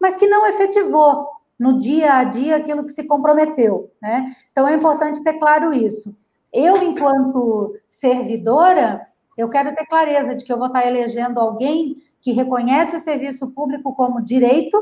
mas 0.00 0.16
que 0.16 0.26
não 0.26 0.44
efetivou 0.48 1.28
no 1.56 1.78
dia 1.78 2.14
a 2.14 2.24
dia 2.24 2.56
aquilo 2.56 2.82
que 2.82 2.90
se 2.90 3.04
comprometeu, 3.04 3.88
né? 4.02 4.34
Então 4.50 4.66
é 4.66 4.74
importante 4.74 5.22
ter 5.22 5.34
claro 5.34 5.72
isso. 5.72 6.18
Eu, 6.52 6.78
enquanto 6.78 7.76
servidora, 7.88 9.06
eu 9.38 9.48
quero 9.48 9.72
ter 9.76 9.86
clareza 9.86 10.34
de 10.34 10.44
que 10.44 10.52
eu 10.52 10.58
vou 10.58 10.66
estar 10.66 10.84
elegendo 10.84 11.38
alguém 11.38 12.02
que 12.20 12.32
reconhece 12.32 12.96
o 12.96 13.00
serviço 13.00 13.52
público 13.52 13.94
como 13.94 14.20
direito 14.20 14.76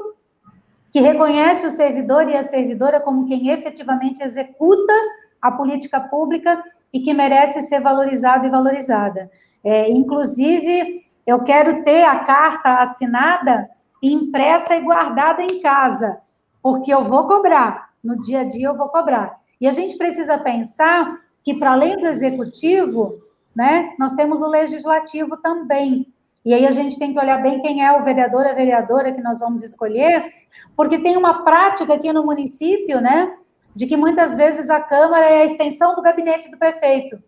que 0.93 1.01
reconhece 1.01 1.67
o 1.67 1.71
servidor 1.71 2.29
e 2.29 2.37
a 2.37 2.43
servidora 2.43 3.01
como 3.01 3.27
quem 3.27 3.49
efetivamente 3.51 4.23
executa 4.23 4.93
a 5.41 5.51
política 5.51 6.01
pública 6.01 6.63
e 6.93 7.01
que 7.01 7.15
merece 7.15 7.61
ser 7.63 7.81
valorizado 7.81 8.47
e 8.47 8.51
valorizada. 8.51 9.31
É, 9.63 9.91
inclusive, 9.91 11.03
eu 11.27 11.43
quero 11.45 11.85
ter 11.85 12.03
a 12.03 12.21
carta 12.21 12.81
assinada, 12.81 13.69
impressa 14.03 14.75
e 14.75 14.81
guardada 14.81 15.43
em 15.43 15.61
casa, 15.61 16.19
porque 16.63 16.93
eu 16.93 17.05
vou 17.05 17.27
cobrar, 17.27 17.91
no 18.03 18.21
dia 18.21 18.41
a 18.41 18.45
dia 18.45 18.69
eu 18.69 18.77
vou 18.77 18.89
cobrar. 18.89 19.39
E 19.61 19.69
a 19.69 19.73
gente 19.73 19.97
precisa 19.97 20.39
pensar 20.39 21.11
que, 21.45 21.55
para 21.55 21.73
além 21.73 21.99
do 21.99 22.07
executivo, 22.07 23.13
né, 23.55 23.95
nós 23.99 24.15
temos 24.15 24.43
o 24.43 24.49
legislativo 24.49 25.37
também. 25.37 26.07
E 26.45 26.55
aí 26.55 26.67
a 26.67 26.71
gente 26.71 26.99
tem 26.99 27.13
que 27.13 27.19
olhar 27.19 27.43
bem 27.43 27.61
quem 27.61 27.85
é 27.85 27.93
o 27.93 28.03
vereador, 28.03 28.47
a 28.47 28.53
vereadora 28.53 29.13
que 29.13 29.21
nós 29.21 29.41
vamos 29.41 29.63
escolher, 29.63 30.27
porque 30.75 30.99
tem 30.99 31.17
uma 31.17 31.45
prática 31.45 31.95
aqui 31.95 32.13
no 32.13 32.25
município, 32.25 33.01
né, 33.01 33.35
de 33.75 33.87
que 33.87 33.97
muitas 33.97 34.35
vezes 34.35 34.71
a 34.71 34.81
Câmara 34.81 35.27
é 35.27 35.43
a 35.43 35.45
extensão 35.45 35.95
do 35.95 36.03
gabinete 36.03 36.51
do 36.51 36.59
prefeito, 36.59 37.23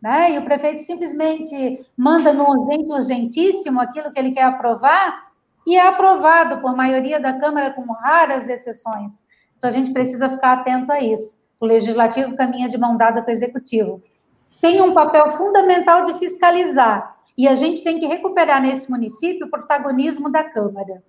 né, 0.00 0.32
e 0.32 0.38
o 0.38 0.44
prefeito 0.44 0.82
simplesmente 0.82 1.84
manda 1.96 2.32
no 2.32 2.48
urgente, 2.48 2.92
urgentíssimo 2.92 3.80
aquilo 3.80 4.12
que 4.12 4.18
ele 4.18 4.30
quer 4.32 4.44
aprovar, 4.44 5.24
e 5.66 5.76
é 5.76 5.86
aprovado 5.86 6.60
por 6.60 6.76
maioria 6.76 7.18
da 7.18 7.38
Câmara, 7.38 7.72
com 7.72 7.90
raras 7.90 8.48
exceções. 8.48 9.24
Então 9.56 9.68
a 9.68 9.72
gente 9.72 9.92
precisa 9.92 10.28
ficar 10.28 10.52
atento 10.52 10.92
a 10.92 11.00
isso. 11.00 11.42
O 11.58 11.64
legislativo 11.64 12.36
caminha 12.36 12.68
de 12.68 12.76
mão 12.76 12.96
dada 12.98 13.22
com 13.22 13.30
o 13.30 13.32
executivo. 13.32 14.02
Tem 14.60 14.82
um 14.82 14.92
papel 14.92 15.30
fundamental 15.30 16.04
de 16.04 16.14
fiscalizar, 16.14 17.13
e 17.36 17.48
a 17.48 17.54
gente 17.54 17.82
tem 17.82 17.98
que 17.98 18.06
recuperar 18.06 18.62
nesse 18.62 18.90
município 18.90 19.46
o 19.46 19.50
protagonismo 19.50 20.30
da 20.30 20.44
Câmara. 20.44 21.02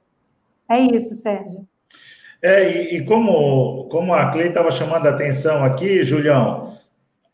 É 0.69 0.79
isso, 0.79 1.15
Sérgio. 1.15 1.67
É, 2.41 2.93
e, 2.93 2.97
e 2.97 3.05
como, 3.05 3.87
como 3.89 4.13
a 4.13 4.29
Clei 4.31 4.47
estava 4.47 4.71
chamando 4.71 5.07
a 5.07 5.11
atenção 5.11 5.63
aqui, 5.63 6.03
Julião, 6.03 6.75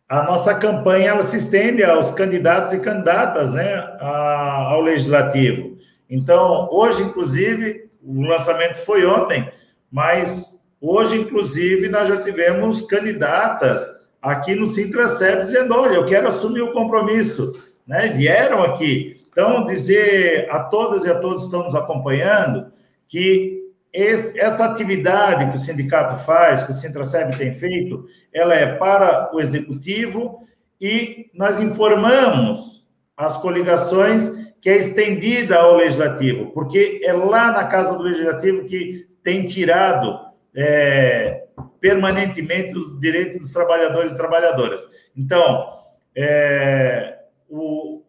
a 0.08 0.24
nossa 0.24 0.54
campanha 0.54 1.12
ela 1.12 1.24
se 1.24 1.38
estende 1.38 1.84
aos 1.84 2.12
candidatos 2.12 2.74
e 2.74 2.80
candidatas 2.80 3.54
né, 3.54 3.76
a, 4.00 4.68
ao 4.72 4.82
legislativo. 4.82 5.78
Então, 6.10 6.68
hoje, 6.70 7.02
inclusive, 7.04 7.90
o 8.04 8.22
lançamento 8.24 8.76
foi 8.80 9.06
ontem, 9.06 9.50
mas 9.90 10.52
hoje, 10.82 11.18
inclusive, 11.18 11.88
nós 11.88 12.10
já 12.10 12.22
tivemos 12.22 12.82
candidatas 12.82 13.88
aqui 14.22 14.54
no 14.54 14.66
Sintraceb 14.66 15.44
dizendo: 15.44 15.74
olha, 15.74 15.96
eu 15.96 16.06
quero 16.06 16.28
assumir 16.28 16.62
o 16.62 16.74
compromisso. 16.74 17.71
Né? 17.86 18.10
Vieram 18.10 18.64
aqui. 18.64 19.22
Então, 19.32 19.66
dizer 19.66 20.50
a 20.52 20.64
todas 20.64 21.06
e 21.06 21.10
a 21.10 21.20
todos 21.20 21.40
que 21.40 21.46
estão 21.46 21.64
nos 21.64 21.76
acompanhando 21.76 22.72
que 23.08 23.62
esse, 23.94 24.40
essa 24.40 24.66
atividade 24.66 25.52
que 25.52 25.58
o 25.58 25.60
sindicato 25.60 26.18
faz, 26.24 26.64
que 26.64 26.72
o 26.72 26.74
Sintraceb 26.74 27.38
tem 27.38 27.52
feito, 27.52 28.06
ela 28.34 28.54
é 28.54 28.76
para 28.76 29.30
o 29.34 29.40
executivo 29.40 30.48
e 30.80 31.30
nós 31.34 31.60
informamos 31.60 32.86
as 33.16 33.38
coligações 33.38 34.40
que 34.62 34.70
é 34.70 34.78
estendida 34.78 35.58
ao 35.58 35.76
legislativo, 35.76 36.52
porque 36.52 37.02
é 37.04 37.12
lá 37.12 37.52
na 37.52 37.66
casa 37.66 37.98
do 37.98 38.04
legislativo 38.04 38.66
que 38.66 39.08
tem 39.24 39.46
tirado 39.46 40.20
é, 40.56 41.46
permanentemente 41.80 42.76
os 42.78 43.00
direitos 43.00 43.40
dos 43.40 43.52
trabalhadores 43.52 44.14
e 44.14 44.18
trabalhadoras. 44.18 44.88
Então, 45.16 45.68
é, 46.16 47.21
o, 47.52 48.02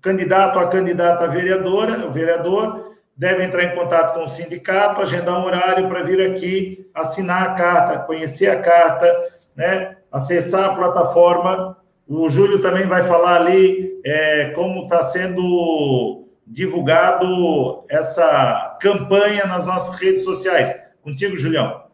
candidato, 0.00 0.58
a 0.58 0.68
candidata 0.68 1.24
a 1.24 1.28
vereadora, 1.28 2.06
o 2.06 2.10
vereador, 2.10 2.94
deve 3.16 3.42
entrar 3.42 3.64
em 3.64 3.74
contato 3.74 4.14
com 4.14 4.24
o 4.24 4.28
sindicato, 4.28 5.00
agendar 5.00 5.40
um 5.40 5.44
horário 5.44 5.88
para 5.88 6.02
vir 6.02 6.20
aqui 6.30 6.88
assinar 6.94 7.42
a 7.42 7.54
carta, 7.54 7.98
conhecer 8.00 8.48
a 8.48 8.60
carta, 8.60 9.12
né? 9.56 9.96
acessar 10.12 10.70
a 10.70 10.74
plataforma. 10.74 11.76
O 12.06 12.28
Júlio 12.28 12.60
também 12.60 12.86
vai 12.86 13.02
falar 13.02 13.36
ali 13.36 14.00
é, 14.04 14.50
como 14.50 14.84
está 14.84 15.02
sendo 15.02 16.28
divulgado 16.46 17.84
essa 17.88 18.78
campanha 18.80 19.46
nas 19.46 19.66
nossas 19.66 19.98
redes 19.98 20.24
sociais. 20.24 20.74
Contigo, 21.02 21.36
Julião. 21.36 21.87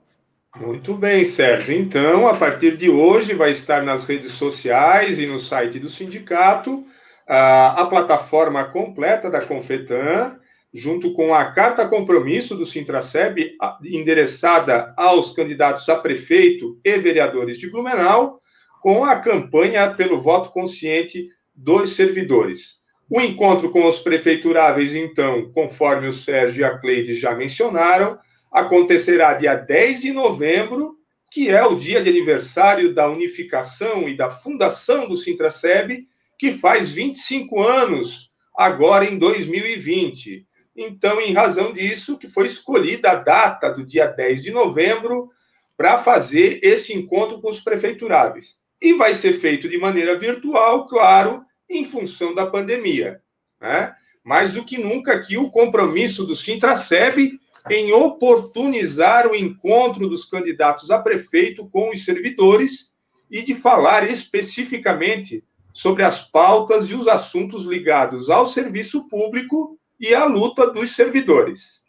Muito 0.57 0.95
bem, 0.95 1.25
Sérgio. 1.25 1.77
Então, 1.77 2.29
a 2.29 2.37
partir 2.37 2.77
de 2.77 2.89
hoje, 2.89 3.35
vai 3.35 3.51
estar 3.51 3.83
nas 3.83 4.05
redes 4.05 4.33
sociais 4.33 5.19
e 5.19 5.27
no 5.27 5.39
site 5.39 5.81
do 5.81 5.89
sindicato 5.89 6.85
a, 7.27 7.83
a 7.83 7.87
plataforma 7.87 8.65
completa 8.65 9.29
da 9.31 9.41
Confetan 9.41 10.39
junto 10.75 11.13
com 11.13 11.33
a 11.33 11.53
carta 11.53 11.87
compromisso 11.87 12.57
do 12.57 12.67
Sintraceb, 12.67 13.53
endereçada 13.85 14.93
aos 14.97 15.33
candidatos 15.33 15.89
a 15.89 15.95
prefeito 15.95 16.81
e 16.85 16.99
vereadores 16.99 17.59
de 17.59 17.71
Blumenau, 17.71 18.41
com 18.83 19.05
a 19.05 19.15
campanha 19.15 19.95
pelo 19.95 20.21
voto 20.21 20.51
consciente 20.51 21.29
dos 21.55 21.95
servidores. 21.95 22.79
O 23.09 23.21
encontro 23.21 23.71
com 23.71 23.87
os 23.87 24.01
prefeituráveis, 24.01 24.97
então, 24.97 25.53
conforme 25.53 26.09
o 26.09 26.13
Sérgio 26.13 26.63
e 26.63 26.65
a 26.65 26.77
Cleide 26.77 27.15
já 27.15 27.37
mencionaram, 27.37 28.19
acontecerá 28.55 29.35
dia 29.35 29.57
10 29.57 30.01
de 30.01 30.13
novembro, 30.13 30.97
que 31.29 31.51
é 31.51 31.65
o 31.65 31.75
dia 31.75 32.01
de 32.01 32.09
aniversário 32.09 32.95
da 32.95 33.11
unificação 33.11 34.09
e 34.09 34.17
da 34.17 34.31
fundação 34.31 35.09
do 35.09 35.17
Sintraceb, 35.17 36.07
que 36.39 36.53
faz 36.53 36.93
25 36.93 37.61
anos, 37.61 38.31
agora 38.57 39.05
em 39.05 39.19
2020. 39.19 40.47
Então, 40.77 41.21
em 41.21 41.33
razão 41.33 41.73
disso, 41.73 42.17
que 42.17 42.29
foi 42.29 42.47
escolhida 42.47 43.11
a 43.11 43.15
data 43.17 43.71
do 43.71 43.85
dia 43.85 44.07
10 44.07 44.45
de 44.45 44.53
novembro 44.53 45.31
para 45.77 45.99
fazer 45.99 46.61
esse 46.63 46.95
encontro 46.95 47.41
com 47.41 47.51
os 47.51 47.59
prefeituráveis. 47.59 48.59
E 48.81 48.93
vai 48.93 49.15
ser 49.15 49.33
feito 49.33 49.69
de 49.69 49.79
maneira 49.79 50.17
virtual, 50.17 50.87
claro, 50.87 51.43
em 51.69 51.85
função 51.85 52.33
da 52.33 52.47
pandemia. 52.47 53.21
Né? 53.61 53.93
Mais 54.23 54.53
do 54.53 54.65
que 54.65 54.79
nunca 54.79 55.13
aqui 55.13 55.37
o 55.37 55.51
compromisso 55.51 56.25
do 56.25 56.37
Sintraceb 56.37 57.41
em 57.71 57.93
oportunizar 57.93 59.27
o 59.27 59.35
encontro 59.35 60.09
dos 60.09 60.25
candidatos 60.25 60.91
a 60.91 60.99
prefeito 60.99 61.67
com 61.69 61.91
os 61.91 62.05
servidores 62.05 62.93
e 63.31 63.43
de 63.43 63.55
falar 63.55 64.11
especificamente 64.11 65.43
sobre 65.73 66.03
as 66.03 66.31
pautas 66.31 66.91
e 66.91 66.95
os 66.95 67.09
assuntos 67.09 67.65
ligados 67.65 68.31
ao 68.31 68.47
serviço 68.47 69.09
público 69.09 69.79
e 69.99 70.15
à 70.15 70.25
luta 70.25 70.71
dos 70.71 70.95
servidores. 70.95 71.83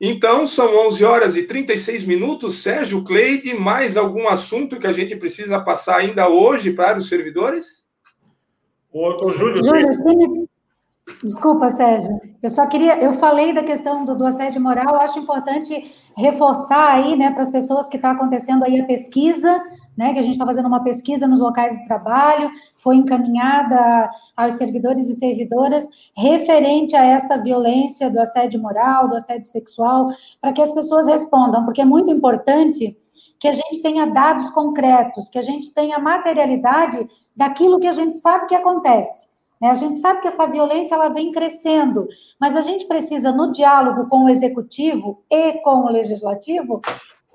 Então, 0.00 0.46
são 0.46 0.88
11 0.88 1.04
horas 1.04 1.36
e 1.36 1.44
36 1.44 2.04
minutos. 2.04 2.62
Sérgio 2.62 3.04
Cleide, 3.04 3.54
mais 3.54 3.96
algum 3.96 4.28
assunto 4.28 4.78
que 4.78 4.86
a 4.86 4.92
gente 4.92 5.14
precisa 5.16 5.60
passar 5.60 5.98
ainda 5.98 6.28
hoje 6.28 6.72
para 6.72 6.98
os 6.98 7.08
servidores? 7.08 7.84
Ô, 8.92 9.14
ô 9.24 9.32
Júlio, 9.32 9.62
Júlio 9.62 9.92
sim. 9.92 10.43
Desculpa, 11.22 11.68
Sérgio. 11.68 12.18
Eu 12.42 12.48
só 12.48 12.66
queria, 12.66 12.98
eu 12.98 13.12
falei 13.12 13.52
da 13.52 13.62
questão 13.62 14.06
do, 14.06 14.16
do 14.16 14.24
assédio 14.24 14.60
moral, 14.60 14.94
eu 14.94 15.00
acho 15.00 15.18
importante 15.18 15.92
reforçar 16.16 16.92
aí, 16.92 17.14
né, 17.14 17.30
para 17.30 17.42
as 17.42 17.50
pessoas 17.50 17.88
que 17.88 17.96
está 17.96 18.12
acontecendo 18.12 18.64
aí 18.64 18.80
a 18.80 18.86
pesquisa, 18.86 19.62
né, 19.96 20.14
que 20.14 20.18
a 20.18 20.22
gente 20.22 20.32
está 20.32 20.46
fazendo 20.46 20.66
uma 20.66 20.82
pesquisa 20.82 21.26
nos 21.28 21.40
locais 21.40 21.76
de 21.76 21.84
trabalho, 21.84 22.50
foi 22.76 22.96
encaminhada 22.96 24.10
aos 24.34 24.54
servidores 24.54 25.08
e 25.10 25.14
servidoras 25.14 25.88
referente 26.16 26.96
a 26.96 27.04
esta 27.04 27.36
violência 27.36 28.10
do 28.10 28.18
assédio 28.18 28.60
moral, 28.60 29.06
do 29.08 29.16
assédio 29.16 29.44
sexual, 29.44 30.08
para 30.40 30.54
que 30.54 30.62
as 30.62 30.72
pessoas 30.72 31.06
respondam, 31.06 31.66
porque 31.66 31.82
é 31.82 31.84
muito 31.84 32.10
importante 32.10 32.96
que 33.38 33.48
a 33.48 33.52
gente 33.52 33.82
tenha 33.82 34.06
dados 34.06 34.48
concretos, 34.50 35.28
que 35.28 35.38
a 35.38 35.42
gente 35.42 35.74
tenha 35.74 35.98
materialidade 35.98 37.06
daquilo 37.36 37.78
que 37.78 37.86
a 37.86 37.92
gente 37.92 38.16
sabe 38.16 38.46
que 38.46 38.54
acontece. 38.54 39.33
Né? 39.60 39.70
A 39.70 39.74
gente 39.74 39.98
sabe 39.98 40.20
que 40.20 40.28
essa 40.28 40.46
violência 40.46 40.94
ela 40.94 41.08
vem 41.08 41.32
crescendo, 41.32 42.06
mas 42.40 42.56
a 42.56 42.60
gente 42.60 42.86
precisa, 42.86 43.32
no 43.32 43.52
diálogo 43.52 44.08
com 44.08 44.24
o 44.24 44.28
executivo 44.28 45.22
e 45.30 45.54
com 45.62 45.84
o 45.84 45.90
legislativo, 45.90 46.80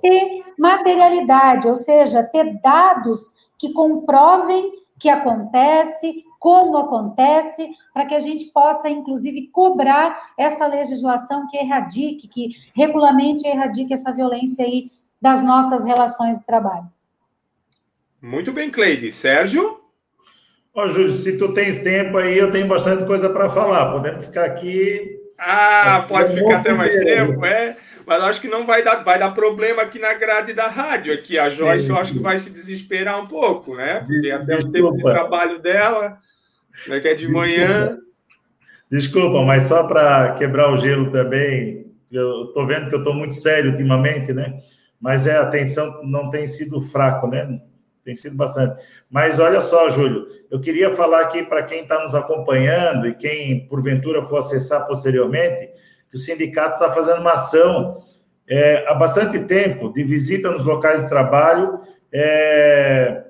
ter 0.01 0.43
materialidade, 0.57 1.67
ou 1.67 1.76
seja, 1.76 2.24
ter 2.24 2.59
dados 2.61 3.34
que 3.57 3.74
comprovem 3.74 4.72
que 4.97 5.09
acontece, 5.09 6.24
como 6.39 6.78
acontece, 6.78 7.70
para 7.93 8.05
que 8.05 8.15
a 8.15 8.20
gente 8.20 8.45
possa, 8.47 8.89
inclusive, 8.89 9.47
cobrar 9.47 10.32
essa 10.38 10.67
legislação 10.67 11.47
que 11.47 11.57
erradique, 11.57 12.28
que 12.28 12.49
regulamente 12.74 13.47
erradique 13.47 13.93
essa 13.93 14.11
violência 14.11 14.65
aí 14.65 14.91
das 15.22 15.43
nossas 15.43 15.84
relações 15.86 16.38
de 16.38 16.45
trabalho. 16.45 16.88
Muito 18.22 18.51
bem, 18.51 18.70
Cleide. 18.70 19.11
Sérgio? 19.11 19.79
Ó, 20.80 20.88
Júlio, 20.88 21.12
se 21.12 21.34
tu 21.34 21.54
tens 21.54 21.82
tempo 21.82 22.18
aí, 22.18 22.38
eu 22.38 22.50
tenho 22.52 22.66
bastante 22.66 23.04
coisa 23.04 23.30
para 23.30 23.50
falar. 23.50 23.92
Podemos 23.92 24.24
ficar 24.24 24.46
aqui. 24.46 25.20
Ah, 25.38 26.06
pode 26.08 26.34
ficar 26.34 26.60
até 26.60 26.74
mais 26.74 26.96
tempo, 26.96 27.46
é? 27.46 27.76
Mas 28.06 28.24
acho 28.24 28.40
que 28.40 28.48
não 28.48 28.66
vai 28.66 28.82
dar, 28.82 29.04
vai 29.04 29.20
dar 29.20 29.32
problema 29.32 29.82
aqui 29.82 30.00
na 30.00 30.14
grade 30.14 30.54
da 30.54 30.68
rádio. 30.70 31.14
Aqui 31.14 31.38
a 31.38 31.50
Joyce, 31.50 31.90
eu 31.90 31.98
acho 31.98 32.14
que 32.14 32.20
vai 32.20 32.38
se 32.38 32.50
desesperar 32.50 33.22
um 33.22 33.28
pouco, 33.28 33.76
né? 33.76 34.06
Porque 34.08 34.32
até 34.32 34.56
o 34.58 34.72
tempo 34.72 34.96
de 34.96 35.04
trabalho 35.04 35.60
dela, 35.60 36.18
né, 36.88 37.00
que 37.02 37.10
é 37.10 37.14
de 37.14 37.28
manhã. 37.28 37.98
Desculpa, 38.90 39.42
mas 39.42 39.64
só 39.64 39.84
para 39.86 40.32
quebrar 40.36 40.72
o 40.72 40.78
gelo 40.78 41.12
também, 41.12 41.88
eu 42.10 42.46
estou 42.46 42.66
vendo 42.66 42.88
que 42.88 42.96
eu 42.96 43.00
estou 43.00 43.14
muito 43.14 43.36
sério 43.36 43.72
ultimamente, 43.72 44.32
né? 44.32 44.58
Mas 45.00 45.28
é, 45.28 45.36
a 45.36 45.42
atenção 45.42 46.02
não 46.06 46.30
tem 46.30 46.48
sido 46.48 46.82
fraco, 46.82 47.28
né? 47.28 47.60
Tem 48.10 48.16
sido 48.16 48.36
bastante. 48.36 48.84
Mas 49.07 49.39
olha 49.39 49.62
só, 49.62 49.88
Júlio, 49.88 50.26
eu 50.49 50.60
queria 50.60 50.95
falar 50.95 51.22
aqui 51.22 51.43
para 51.43 51.62
quem 51.62 51.82
está 51.84 52.01
nos 52.01 52.16
acompanhando 52.16 53.07
e 53.07 53.14
quem, 53.14 53.68
porventura, 53.68 54.26
for 54.26 54.38
acessar 54.38 54.88
posteriormente, 54.88 55.70
que 56.10 56.16
o 56.16 56.20
sindicato 56.20 56.82
está 56.82 56.91
fazendo 56.91 57.22
uma 57.22 57.34
ação 57.34 58.01
é, 58.47 58.84
há 58.88 58.95
bastante 58.95 59.38
tempo 59.41 59.93
de 59.93 60.03
visita 60.03 60.49
nos 60.49 60.66
locais 60.66 61.03
de 61.03 61.10
trabalho 61.10 61.82
é, 62.12 63.26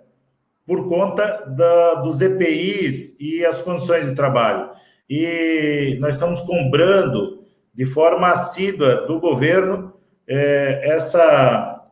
por 0.66 0.88
conta 0.88 1.44
da, 1.46 1.96
dos 1.96 2.22
EPIs 2.22 3.18
e 3.20 3.46
as 3.46 3.60
condições 3.60 4.06
de 4.08 4.16
trabalho. 4.16 4.70
E 5.10 5.98
nós 6.00 6.14
estamos 6.14 6.40
cobrando 6.40 7.44
de 7.74 7.86
forma 7.86 8.30
assídua 8.30 9.06
do 9.08 9.20
governo 9.20 9.94
é, 10.26 10.90
essa, 10.90 11.86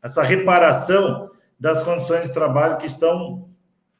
essa 0.00 0.22
reparação 0.22 1.27
das 1.58 1.82
condições 1.82 2.26
de 2.26 2.32
trabalho 2.32 2.78
que 2.78 2.86
estão 2.86 3.48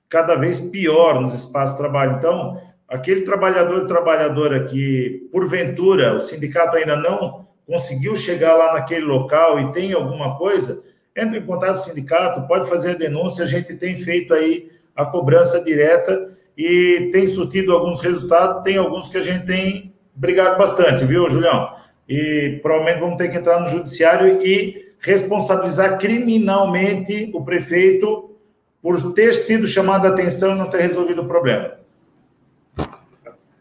cada 0.08 0.34
vez 0.34 0.58
pior 0.58 1.20
nos 1.20 1.34
espaços 1.34 1.76
de 1.76 1.82
trabalho. 1.82 2.16
Então, 2.16 2.60
aquele 2.88 3.22
trabalhador 3.22 3.84
e 3.84 3.86
trabalhadora 3.86 4.64
que, 4.64 5.28
porventura, 5.30 6.14
o 6.14 6.20
sindicato 6.20 6.76
ainda 6.76 6.96
não 6.96 7.46
conseguiu 7.66 8.16
chegar 8.16 8.54
lá 8.56 8.72
naquele 8.72 9.04
local 9.04 9.60
e 9.60 9.72
tem 9.72 9.92
alguma 9.92 10.38
coisa, 10.38 10.82
entre 11.14 11.38
em 11.38 11.44
contato 11.44 11.74
com 11.74 11.82
o 11.82 11.84
sindicato, 11.84 12.46
pode 12.48 12.68
fazer 12.68 12.92
a 12.92 12.94
denúncia, 12.94 13.44
a 13.44 13.48
gente 13.48 13.74
tem 13.74 13.94
feito 13.94 14.32
aí 14.32 14.70
a 14.96 15.04
cobrança 15.04 15.62
direta 15.62 16.30
e 16.56 17.10
tem 17.12 17.26
surtido 17.26 17.72
alguns 17.72 18.00
resultados, 18.00 18.62
tem 18.62 18.78
alguns 18.78 19.08
que 19.08 19.18
a 19.18 19.22
gente 19.22 19.44
tem 19.44 19.92
brigado 20.14 20.56
bastante, 20.58 21.04
viu, 21.04 21.28
Julião? 21.28 21.76
E 22.08 22.58
provavelmente 22.62 23.00
vamos 23.00 23.16
ter 23.18 23.28
que 23.28 23.36
entrar 23.36 23.60
no 23.60 23.66
judiciário 23.66 24.42
e 24.42 24.87
responsabilizar 25.00 25.98
criminalmente 25.98 27.30
o 27.34 27.44
prefeito 27.44 28.36
por 28.82 29.12
ter 29.12 29.34
sido 29.34 29.66
chamado 29.66 30.06
a 30.06 30.10
atenção 30.10 30.54
e 30.54 30.58
não 30.58 30.70
ter 30.70 30.80
resolvido 30.80 31.22
o 31.22 31.28
problema. 31.28 31.78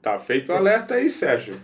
Tá 0.01 0.19
feito 0.19 0.51
o 0.51 0.55
alerta 0.55 0.95
aí, 0.95 1.09
Sérgio. 1.09 1.55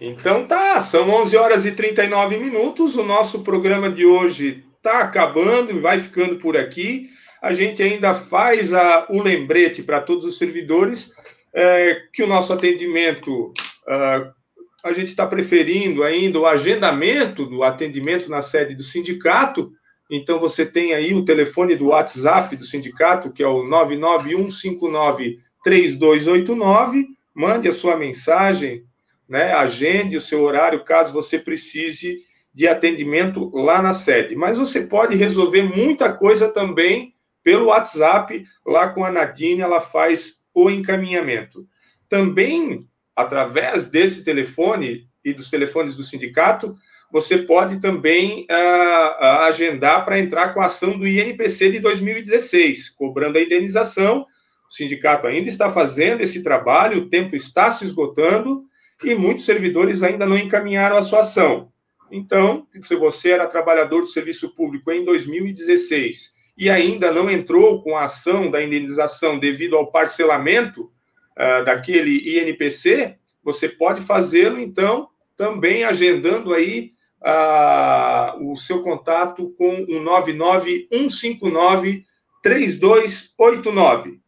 Então 0.00 0.46
tá, 0.46 0.80
são 0.80 1.08
11 1.08 1.36
horas 1.36 1.66
e 1.66 1.72
39 1.72 2.36
minutos. 2.36 2.96
O 2.96 3.04
nosso 3.04 3.42
programa 3.42 3.90
de 3.90 4.04
hoje 4.04 4.64
tá 4.82 5.00
acabando 5.00 5.70
e 5.70 5.80
vai 5.80 5.98
ficando 5.98 6.36
por 6.36 6.56
aqui. 6.56 7.08
A 7.40 7.52
gente 7.52 7.82
ainda 7.82 8.14
faz 8.14 8.74
a, 8.74 9.06
o 9.08 9.22
lembrete 9.22 9.82
para 9.82 10.00
todos 10.00 10.24
os 10.24 10.38
servidores 10.38 11.12
é, 11.54 12.02
que 12.12 12.22
o 12.22 12.26
nosso 12.26 12.52
atendimento, 12.52 13.52
uh, 13.86 14.32
a 14.86 14.92
gente 14.92 15.08
está 15.08 15.26
preferindo 15.26 16.02
ainda 16.02 16.38
o 16.38 16.46
agendamento 16.46 17.44
do 17.44 17.62
atendimento 17.62 18.30
na 18.30 18.40
sede 18.40 18.74
do 18.74 18.82
sindicato. 18.82 19.72
Então 20.10 20.38
você 20.38 20.64
tem 20.64 20.94
aí 20.94 21.12
o 21.12 21.24
telefone 21.24 21.74
do 21.74 21.88
WhatsApp 21.88 22.56
do 22.56 22.64
sindicato, 22.64 23.32
que 23.32 23.42
é 23.42 23.48
o 23.48 23.64
99159 23.64 25.40
3289 25.64 27.16
mande 27.34 27.68
a 27.68 27.72
sua 27.72 27.96
mensagem, 27.96 28.84
né, 29.28 29.52
agende 29.52 30.16
o 30.16 30.20
seu 30.20 30.42
horário 30.42 30.84
caso 30.84 31.12
você 31.12 31.38
precise 31.38 32.24
de 32.54 32.66
atendimento 32.66 33.50
lá 33.54 33.82
na 33.82 33.92
sede. 33.92 34.34
Mas 34.34 34.56
você 34.56 34.80
pode 34.80 35.14
resolver 35.16 35.62
muita 35.62 36.10
coisa 36.10 36.48
também 36.48 37.12
pelo 37.42 37.66
WhatsApp, 37.66 38.44
lá 38.64 38.88
com 38.88 39.04
a 39.04 39.12
Nadine, 39.12 39.60
ela 39.60 39.80
faz 39.80 40.36
o 40.54 40.70
encaminhamento. 40.70 41.66
Também, 42.08 42.86
através 43.16 43.88
desse 43.88 44.22
telefone 44.22 45.08
e 45.24 45.32
dos 45.32 45.50
telefones 45.50 45.96
do 45.96 46.02
sindicato, 46.02 46.76
você 47.10 47.38
pode 47.38 47.80
também 47.80 48.46
uh, 48.50 49.24
agendar 49.46 50.04
para 50.04 50.18
entrar 50.18 50.52
com 50.52 50.60
a 50.60 50.66
ação 50.66 50.98
do 50.98 51.06
INPC 51.06 51.70
de 51.70 51.80
2016, 51.80 52.90
cobrando 52.90 53.38
a 53.38 53.42
indenização 53.42 54.26
o 54.68 54.72
sindicato 54.72 55.26
ainda 55.26 55.48
está 55.48 55.70
fazendo 55.70 56.22
esse 56.22 56.42
trabalho, 56.42 57.02
o 57.02 57.08
tempo 57.08 57.36
está 57.36 57.70
se 57.70 57.84
esgotando 57.84 58.64
e 59.02 59.14
muitos 59.14 59.44
servidores 59.44 60.02
ainda 60.02 60.26
não 60.26 60.36
encaminharam 60.36 60.96
a 60.96 61.02
sua 61.02 61.20
ação. 61.20 61.70
Então, 62.10 62.66
se 62.82 62.94
você 62.96 63.30
era 63.30 63.46
trabalhador 63.46 64.00
do 64.00 64.06
serviço 64.06 64.54
público 64.54 64.90
em 64.90 65.04
2016 65.04 66.34
e 66.58 66.68
ainda 66.68 67.12
não 67.12 67.30
entrou 67.30 67.82
com 67.82 67.96
a 67.96 68.04
ação 68.04 68.50
da 68.50 68.62
indenização 68.62 69.38
devido 69.38 69.76
ao 69.76 69.90
parcelamento 69.90 70.90
uh, 71.38 71.64
daquele 71.64 72.38
INPC, 72.38 73.16
você 73.42 73.68
pode 73.68 74.02
fazê-lo, 74.02 74.60
então, 74.60 75.08
também 75.36 75.82
agendando 75.84 76.54
aí 76.54 76.92
uh, 77.22 78.50
o 78.50 78.56
seu 78.56 78.82
contato 78.82 79.54
com 79.56 79.86
o 79.88 80.00
99159 80.00 82.04
3289. 82.42 84.20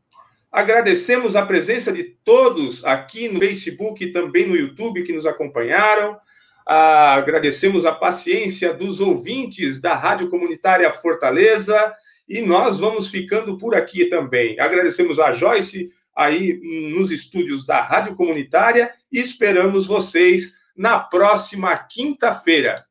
Agradecemos 0.51 1.37
a 1.37 1.45
presença 1.45 1.93
de 1.93 2.03
todos 2.03 2.83
aqui 2.85 3.29
no 3.29 3.39
Facebook 3.39 4.03
e 4.03 4.13
também 4.13 4.47
no 4.47 4.57
YouTube 4.57 5.05
que 5.05 5.13
nos 5.13 5.27
acompanharam. 5.27 6.19
Ah, 6.67 7.15
agradecemos 7.15 7.87
a 7.87 7.93
paciência 7.93 8.75
dos 8.75 9.01
ouvintes 9.01 9.81
da 9.81 9.95
Rádio 9.95 10.29
Comunitária 10.29 10.91
Fortaleza 10.91 11.95
e 12.29 12.41
nós 12.41 12.81
vamos 12.81 13.09
ficando 13.09 13.57
por 13.57 13.75
aqui 13.75 14.07
também. 14.07 14.59
Agradecemos 14.59 15.21
a 15.21 15.33
Joyce 15.33 15.93
aí 16.19 16.61
nos 16.93 17.12
estúdios 17.12 17.64
da 17.64 17.81
Rádio 17.81 18.16
Comunitária 18.16 18.93
e 19.11 19.21
esperamos 19.21 19.87
vocês 19.87 20.59
na 20.77 20.99
próxima 20.99 21.77
quinta-feira. 21.77 22.85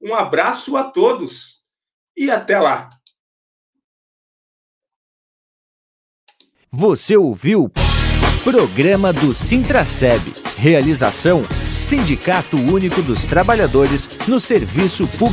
Um 0.00 0.14
abraço 0.14 0.76
a 0.76 0.84
todos 0.84 1.62
e 2.14 2.30
até 2.30 2.60
lá. 2.60 2.90
Você 6.70 7.16
ouviu 7.16 7.70
Programa 8.44 9.10
do 9.10 9.32
Sintraceb. 9.32 10.20
Realização 10.58 11.42
Sindicato 11.80 12.56
Único 12.58 13.00
dos 13.00 13.24
Trabalhadores 13.24 14.06
no 14.28 14.38
Serviço 14.38 15.06
Público. 15.06 15.22